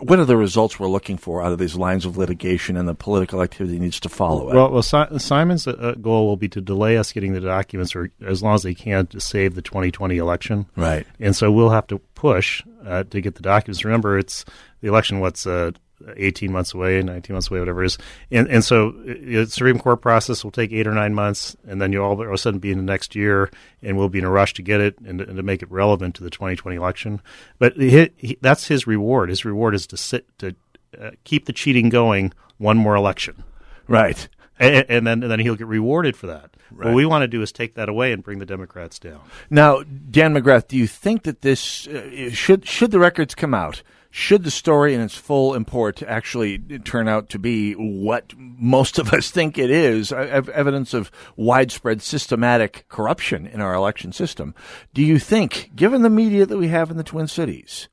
[0.00, 2.94] what are the results we're looking for out of these lines of litigation and the
[2.94, 4.54] political activity needs to follow it?
[4.54, 8.10] Well, well si- Simon's uh, goal will be to delay us getting the documents or
[8.26, 10.66] as long as they can to save the 2020 election.
[10.76, 11.06] Right.
[11.20, 13.84] And so we'll have to push uh, to get the documents.
[13.84, 14.44] Remember, it's
[14.80, 15.72] the election, what's uh,
[16.16, 17.98] 18 months away, 19 months away, whatever it is.
[18.30, 21.80] And, and so uh, the Supreme Court process will take eight or nine months, and
[21.80, 23.50] then you'll all of a sudden be in the next year,
[23.82, 25.70] and we'll be in a rush to get it and, to- and to make it
[25.70, 27.20] relevant to the 2020 election.
[27.58, 29.28] But he, he, that's his reward.
[29.28, 30.54] His reward is to sit to
[31.00, 33.44] uh, keep the cheating going one more election.
[33.88, 34.28] Right.
[34.58, 36.50] And, and then and then he'll get rewarded for that.
[36.70, 36.86] Right.
[36.86, 39.20] What we want to do is take that away and bring the Democrats down.
[39.50, 43.82] Now, Dan McGrath, do you think that this uh, should should the records come out?
[44.14, 49.10] Should the story in its full import actually turn out to be what most of
[49.14, 54.54] us think it is, uh, evidence of widespread systematic corruption in our election system?
[54.92, 57.88] Do you think, given the media that we have in the Twin Cities,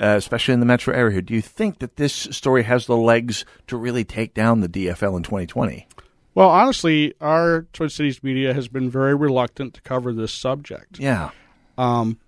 [0.00, 3.44] uh, especially in the metro area, do you think that this story has the legs
[3.66, 5.86] to really take down the DFL in 2020?
[6.34, 10.98] Well, honestly, our Twin Cities media has been very reluctant to cover this subject.
[10.98, 11.32] Yeah.
[11.76, 12.18] Um,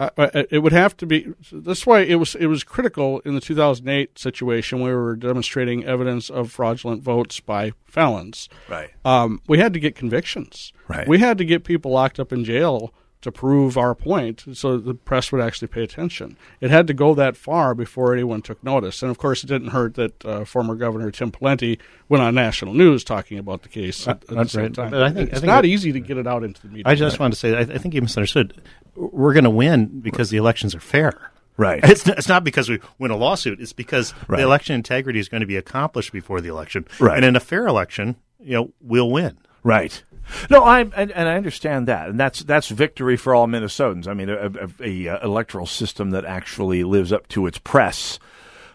[0.00, 1.32] I, I, it would have to be.
[1.50, 5.84] That's why it was it was critical in the 2008 situation where we were demonstrating
[5.84, 8.48] evidence of fraudulent votes by felons.
[8.68, 8.90] Right.
[9.04, 10.72] Um, we had to get convictions.
[10.86, 11.08] Right.
[11.08, 14.94] We had to get people locked up in jail to prove our point, so the
[14.94, 16.36] press would actually pay attention.
[16.60, 19.02] It had to go that far before anyone took notice.
[19.02, 22.74] And of course, it didn't hurt that uh, former Governor Tim Pawlenty went on national
[22.74, 24.74] news talking about the case at, at the same right.
[24.74, 24.90] time.
[24.92, 26.68] But I think- it's I think not it- easy to get it out into the
[26.68, 26.84] media.
[26.86, 28.62] I just wanted to say, I, I think you misunderstood.
[28.98, 31.30] We're going to win because the elections are fair.
[31.56, 31.80] Right.
[31.82, 33.60] It's, it's not because we win a lawsuit.
[33.60, 34.38] It's because Right.
[34.38, 36.86] the election integrity is going to be accomplished before the election.
[37.00, 37.16] Right.
[37.16, 39.38] And in a fair election, you know, we'll win.
[39.64, 40.02] Right.
[40.50, 44.06] No, I and, and I understand that, and that's that's victory for all Minnesotans.
[44.06, 48.18] I mean, a, a, a electoral system that actually lives up to its press.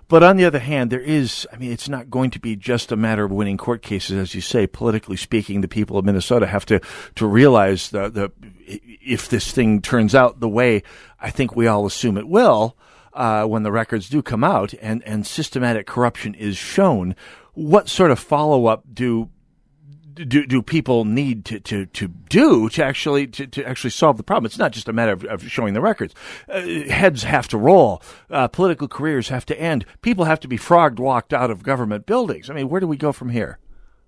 [0.08, 2.92] But on the other hand, there is, I mean, it's not going to be just
[2.92, 4.68] a matter of winning court cases, as you say.
[4.68, 6.80] Politically speaking, the people of Minnesota have to
[7.16, 8.32] to realize the the
[8.68, 10.84] if this thing turns out the way
[11.20, 12.78] I think we all assume it will,
[13.14, 17.16] uh, when the records do come out and and systematic corruption is shown,
[17.54, 19.30] what sort of follow up do
[20.14, 24.24] do, do people need to, to, to do to actually to, to actually solve the
[24.24, 24.46] problem?
[24.46, 26.14] It's not just a matter of, of showing the records.
[26.48, 28.02] Uh, heads have to roll.
[28.30, 29.86] Uh, political careers have to end.
[30.02, 32.50] People have to be frogged walked out of government buildings.
[32.50, 33.60] I mean, where do we go from here?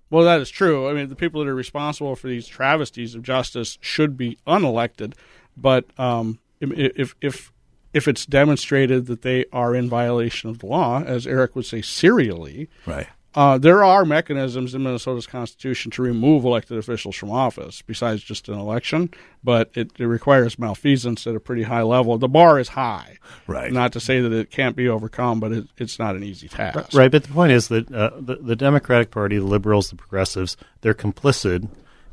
[0.10, 0.88] Well, that is true.
[0.88, 5.14] I mean, the people that are responsible for these travesties of justice should be unelected.
[5.58, 7.52] But um, if if
[7.94, 11.82] if it's demonstrated that they are in violation of the law, as Erick would say,
[11.82, 13.08] serially, right?
[13.36, 18.48] Uh, there are mechanisms in Minnesota's constitution to remove elected officials from office, besides just
[18.48, 19.10] an election.
[19.44, 22.18] But it, it requires malfeasance at a pretty high level.
[22.18, 23.72] The bar is high, right?
[23.72, 26.94] Not to say that it can't be overcome, but it, it's not an easy task.
[26.94, 30.56] Right, but the point is that uh, the, the Democratic Party, the liberals, the progressives,
[30.80, 31.68] they're complicit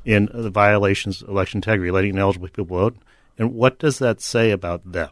[0.04, 2.96] in the violations of election integrity, letting ineligible people vote,
[3.38, 5.10] And what does that say about them?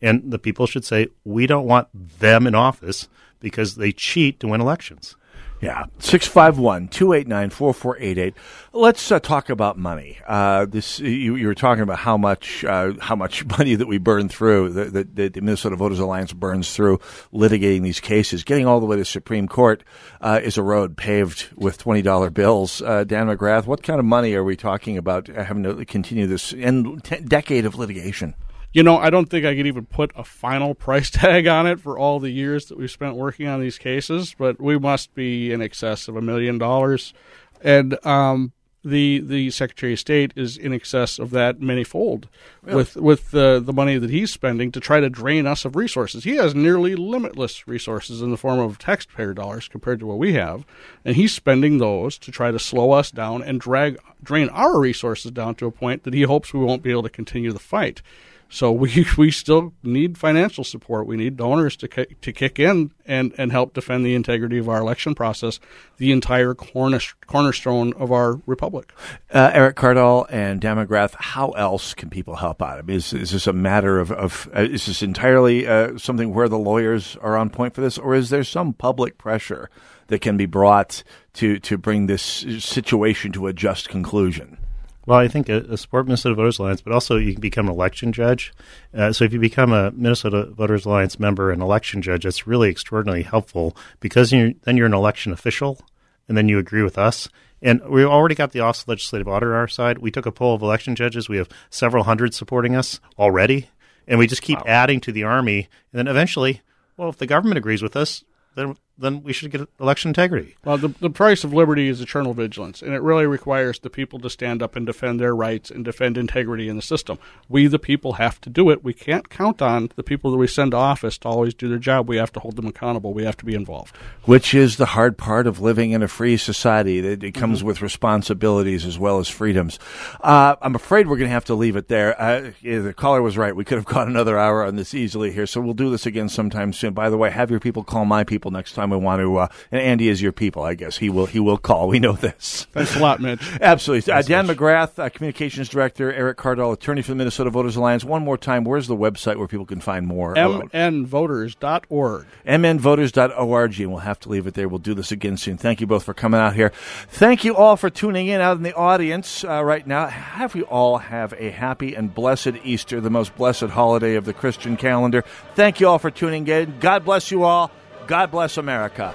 [0.00, 3.08] And the people should say, we don't want them in office
[3.40, 5.16] because they cheat to win elections.
[5.64, 8.34] Yeah, 651 289 4488.
[8.74, 10.18] Let's uh, talk about money.
[10.26, 13.96] Uh, this you, you, were talking about how much uh, how much money that we
[13.96, 16.98] burn through, that the, Minnesota Voters Alliance burns through
[17.32, 18.44] litigating these cases.
[18.44, 19.82] Getting all the way to Supreme Court
[20.20, 22.82] uh, is a road paved with $20 bills.
[22.82, 26.52] Uh, Dan McGrath, what kind of money are we talking about having to continue this
[26.52, 28.34] in t- decade of litigation?
[28.74, 31.80] You know, I don't think I could even put a final price tag on it
[31.80, 35.52] for all the years that we've spent working on these cases, but we must be
[35.52, 37.14] in excess of a million dollars.
[37.62, 38.52] And um,
[38.84, 42.24] the the Secretary of State is in excess of that manyfold
[42.62, 42.76] really?
[42.76, 46.24] with with the the money that he's spending to try to drain us of resources.
[46.24, 50.34] He has nearly limitless resources in the form of taxpayer dollars compared to what we
[50.34, 50.66] have,
[51.04, 55.30] and he's spending those to try to slow us down and drag drain our resources
[55.30, 58.02] down to a point that he hopes we won't be able to continue the fight.
[58.48, 61.06] So we we still need financial support.
[61.06, 64.78] We need donors to to kick in and, and help defend the integrity of our
[64.78, 65.60] election process,
[65.98, 68.92] the entire cornerstone of our republic.
[69.32, 72.78] Uh, Erick Kaardal and Dan McGrath, how else can people help out?
[72.78, 76.32] I mean, is, is this a matter of, of uh, is this entirely uh, something
[76.32, 79.68] where the lawyers are on point for this, or is there some public pressure
[80.08, 81.02] that can be brought
[81.34, 84.58] to to bring this situation to a just conclusion?
[85.06, 87.74] Well, I think a, a support Minnesota Voters Alliance, but also you can become an
[87.74, 88.52] election judge.
[88.94, 92.70] Uh, so if you become a Minnesota Voters Alliance member and election judge, that's really
[92.70, 95.80] extraordinarily helpful because you're, then you're an election official,
[96.28, 97.28] and then you agree with us.
[97.60, 99.98] And we already got the Office of Legislative Auditor on our side.
[99.98, 101.28] We took a poll of election judges.
[101.28, 103.68] We have several hundred supporting us already,
[104.06, 104.64] and we just keep wow.
[104.66, 105.68] adding to the army.
[105.92, 106.60] And then eventually,
[106.96, 108.24] well, if the government agrees with us,
[108.54, 110.56] then then we should get election integrity.
[110.64, 114.18] Well, the, the price of liberty is eternal vigilance, and it really requires the people
[114.20, 117.18] to stand up and defend their rights and defend integrity in the system.
[117.48, 118.84] We, the people, have to do it.
[118.84, 121.78] We can't count on the people that we send to office to always do their
[121.78, 122.08] job.
[122.08, 123.12] We have to hold them accountable.
[123.12, 123.96] We have to be involved.
[124.24, 126.98] Which is the hard part of living in a free society.
[126.98, 127.68] It, it comes mm-hmm.
[127.68, 129.78] with responsibilities as well as freedoms.
[130.20, 132.20] Uh, I'm afraid we're going to have to leave it there.
[132.20, 133.54] Uh, yeah, the caller was right.
[133.54, 136.28] We could have gone another hour on this easily here, so we'll do this again
[136.28, 136.94] sometime soon.
[136.94, 139.36] By the way, have your people call my people next time time we want to.
[139.36, 140.98] Uh, and Andy is your people, I guess.
[140.98, 141.26] He will.
[141.26, 141.88] He will call.
[141.88, 142.66] We know this.
[142.72, 143.40] Thanks a lot, Mitch.
[143.60, 144.12] Absolutely.
[144.12, 144.58] Uh, Dan Mitch.
[144.58, 146.12] McGrath, uh, communications director.
[146.12, 148.04] Erick Kaardal, attorney for the Minnesota Voters Alliance.
[148.04, 150.34] One more time, where's the website where people can find more?
[150.34, 152.26] mnvoters.org.
[152.46, 153.80] mnvoters.org.
[153.80, 154.68] And we'll have to leave it there.
[154.68, 155.56] We'll do this again soon.
[155.56, 156.70] Thank you both for coming out here.
[157.08, 160.06] Thank you all for tuning in out in the audience uh, right now.
[160.06, 164.32] Have you all have a happy and blessed Easter, the most blessed holiday of the
[164.32, 165.24] Christian calendar.
[165.54, 166.78] Thank you all for tuning in.
[166.80, 167.70] God bless you all.
[168.06, 169.14] God bless America.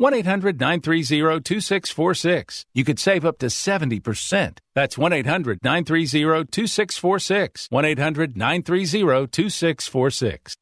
[0.00, 2.66] 1 800 930 2646.
[2.72, 4.58] You could save up to 70%.
[4.72, 7.66] That's 1 800 930 2646.
[7.68, 10.54] 1 800 930 2646.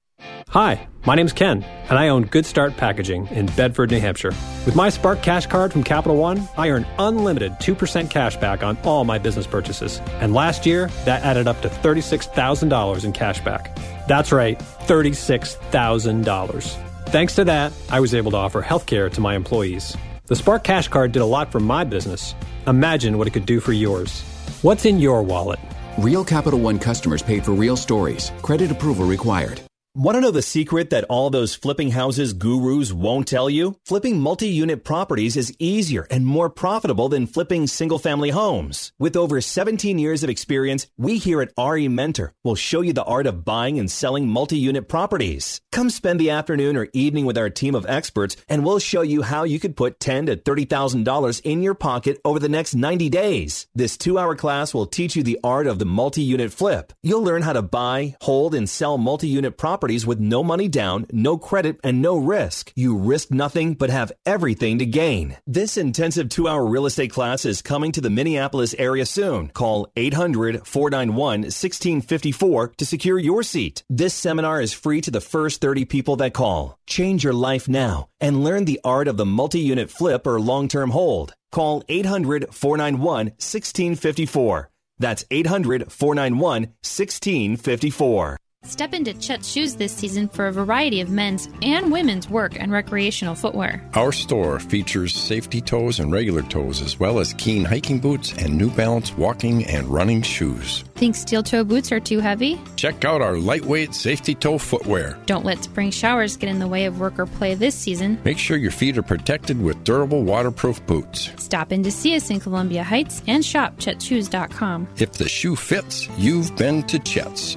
[0.48, 4.32] Hi, my name's Ken, and I own Good Start Packaging in Bedford, New Hampshire.
[4.64, 8.78] With my Spark Cash Card from Capital One, I earn unlimited 2% cash back on
[8.84, 10.00] all my business purchases.
[10.22, 13.76] And last year, that added up to $36,000 in cash back.
[14.08, 16.85] That's right, $36,000.
[17.06, 19.96] Thanks to that, I was able to offer healthcare to my employees.
[20.26, 22.34] The Spark Cash Card did a lot for my business.
[22.66, 24.22] Imagine what it could do for yours.
[24.62, 25.60] What's in your wallet?
[25.98, 28.32] Real Capital One customers paid for real stories.
[28.42, 29.60] Credit approval required.
[29.98, 33.78] Want to know the secret that all those flipping houses gurus won't tell you?
[33.86, 38.92] Flipping multi-unit properties is easier and more profitable than flipping single-family homes.
[38.98, 43.04] With over 17 years of experience, we here at RE Mentor will show you the
[43.04, 45.62] art of buying and selling multi-unit properties.
[45.72, 49.22] Come spend the afternoon or evening with our team of experts and we'll show you
[49.22, 53.66] how you could put ten to $30,000 in your pocket over the next 90 days.
[53.74, 56.92] This two-hour class will teach you the art of the multi-unit flip.
[57.02, 61.06] You'll learn how to buy, hold, and sell multi-unit properties properties with no money down,
[61.12, 62.72] no credit, and no risk.
[62.74, 65.36] You risk nothing but have everything to gain.
[65.46, 69.48] This intensive two hour real estate class is coming to the Minneapolis area soon.
[69.50, 73.84] Call 800 491 1654 to secure your seat.
[73.88, 76.80] This seminar is free to the first 30 people that call.
[76.88, 80.66] Change your life now and learn the art of the multi unit flip or long
[80.66, 81.32] term hold.
[81.52, 84.68] Call 800 491 1654.
[84.98, 88.38] That's 800 491 1654.
[88.66, 92.72] Step into Chet's shoes this season for a variety of men's and women's work and
[92.72, 93.88] recreational footwear.
[93.94, 98.58] Our store features safety toes and regular toes, as well as Keen hiking boots and
[98.58, 100.82] New Balance walking and running shoes.
[100.96, 102.58] Think steel toe boots are too heavy?
[102.74, 105.16] Check out our lightweight safety toe footwear.
[105.26, 108.18] Don't let spring showers get in the way of work or play this season.
[108.24, 111.30] Make sure your feet are protected with durable waterproof boots.
[111.36, 114.88] Stop in to see us in Columbia Heights and shop chetsshoes.com.
[114.96, 117.56] If the shoe fits, you've been to Chet's.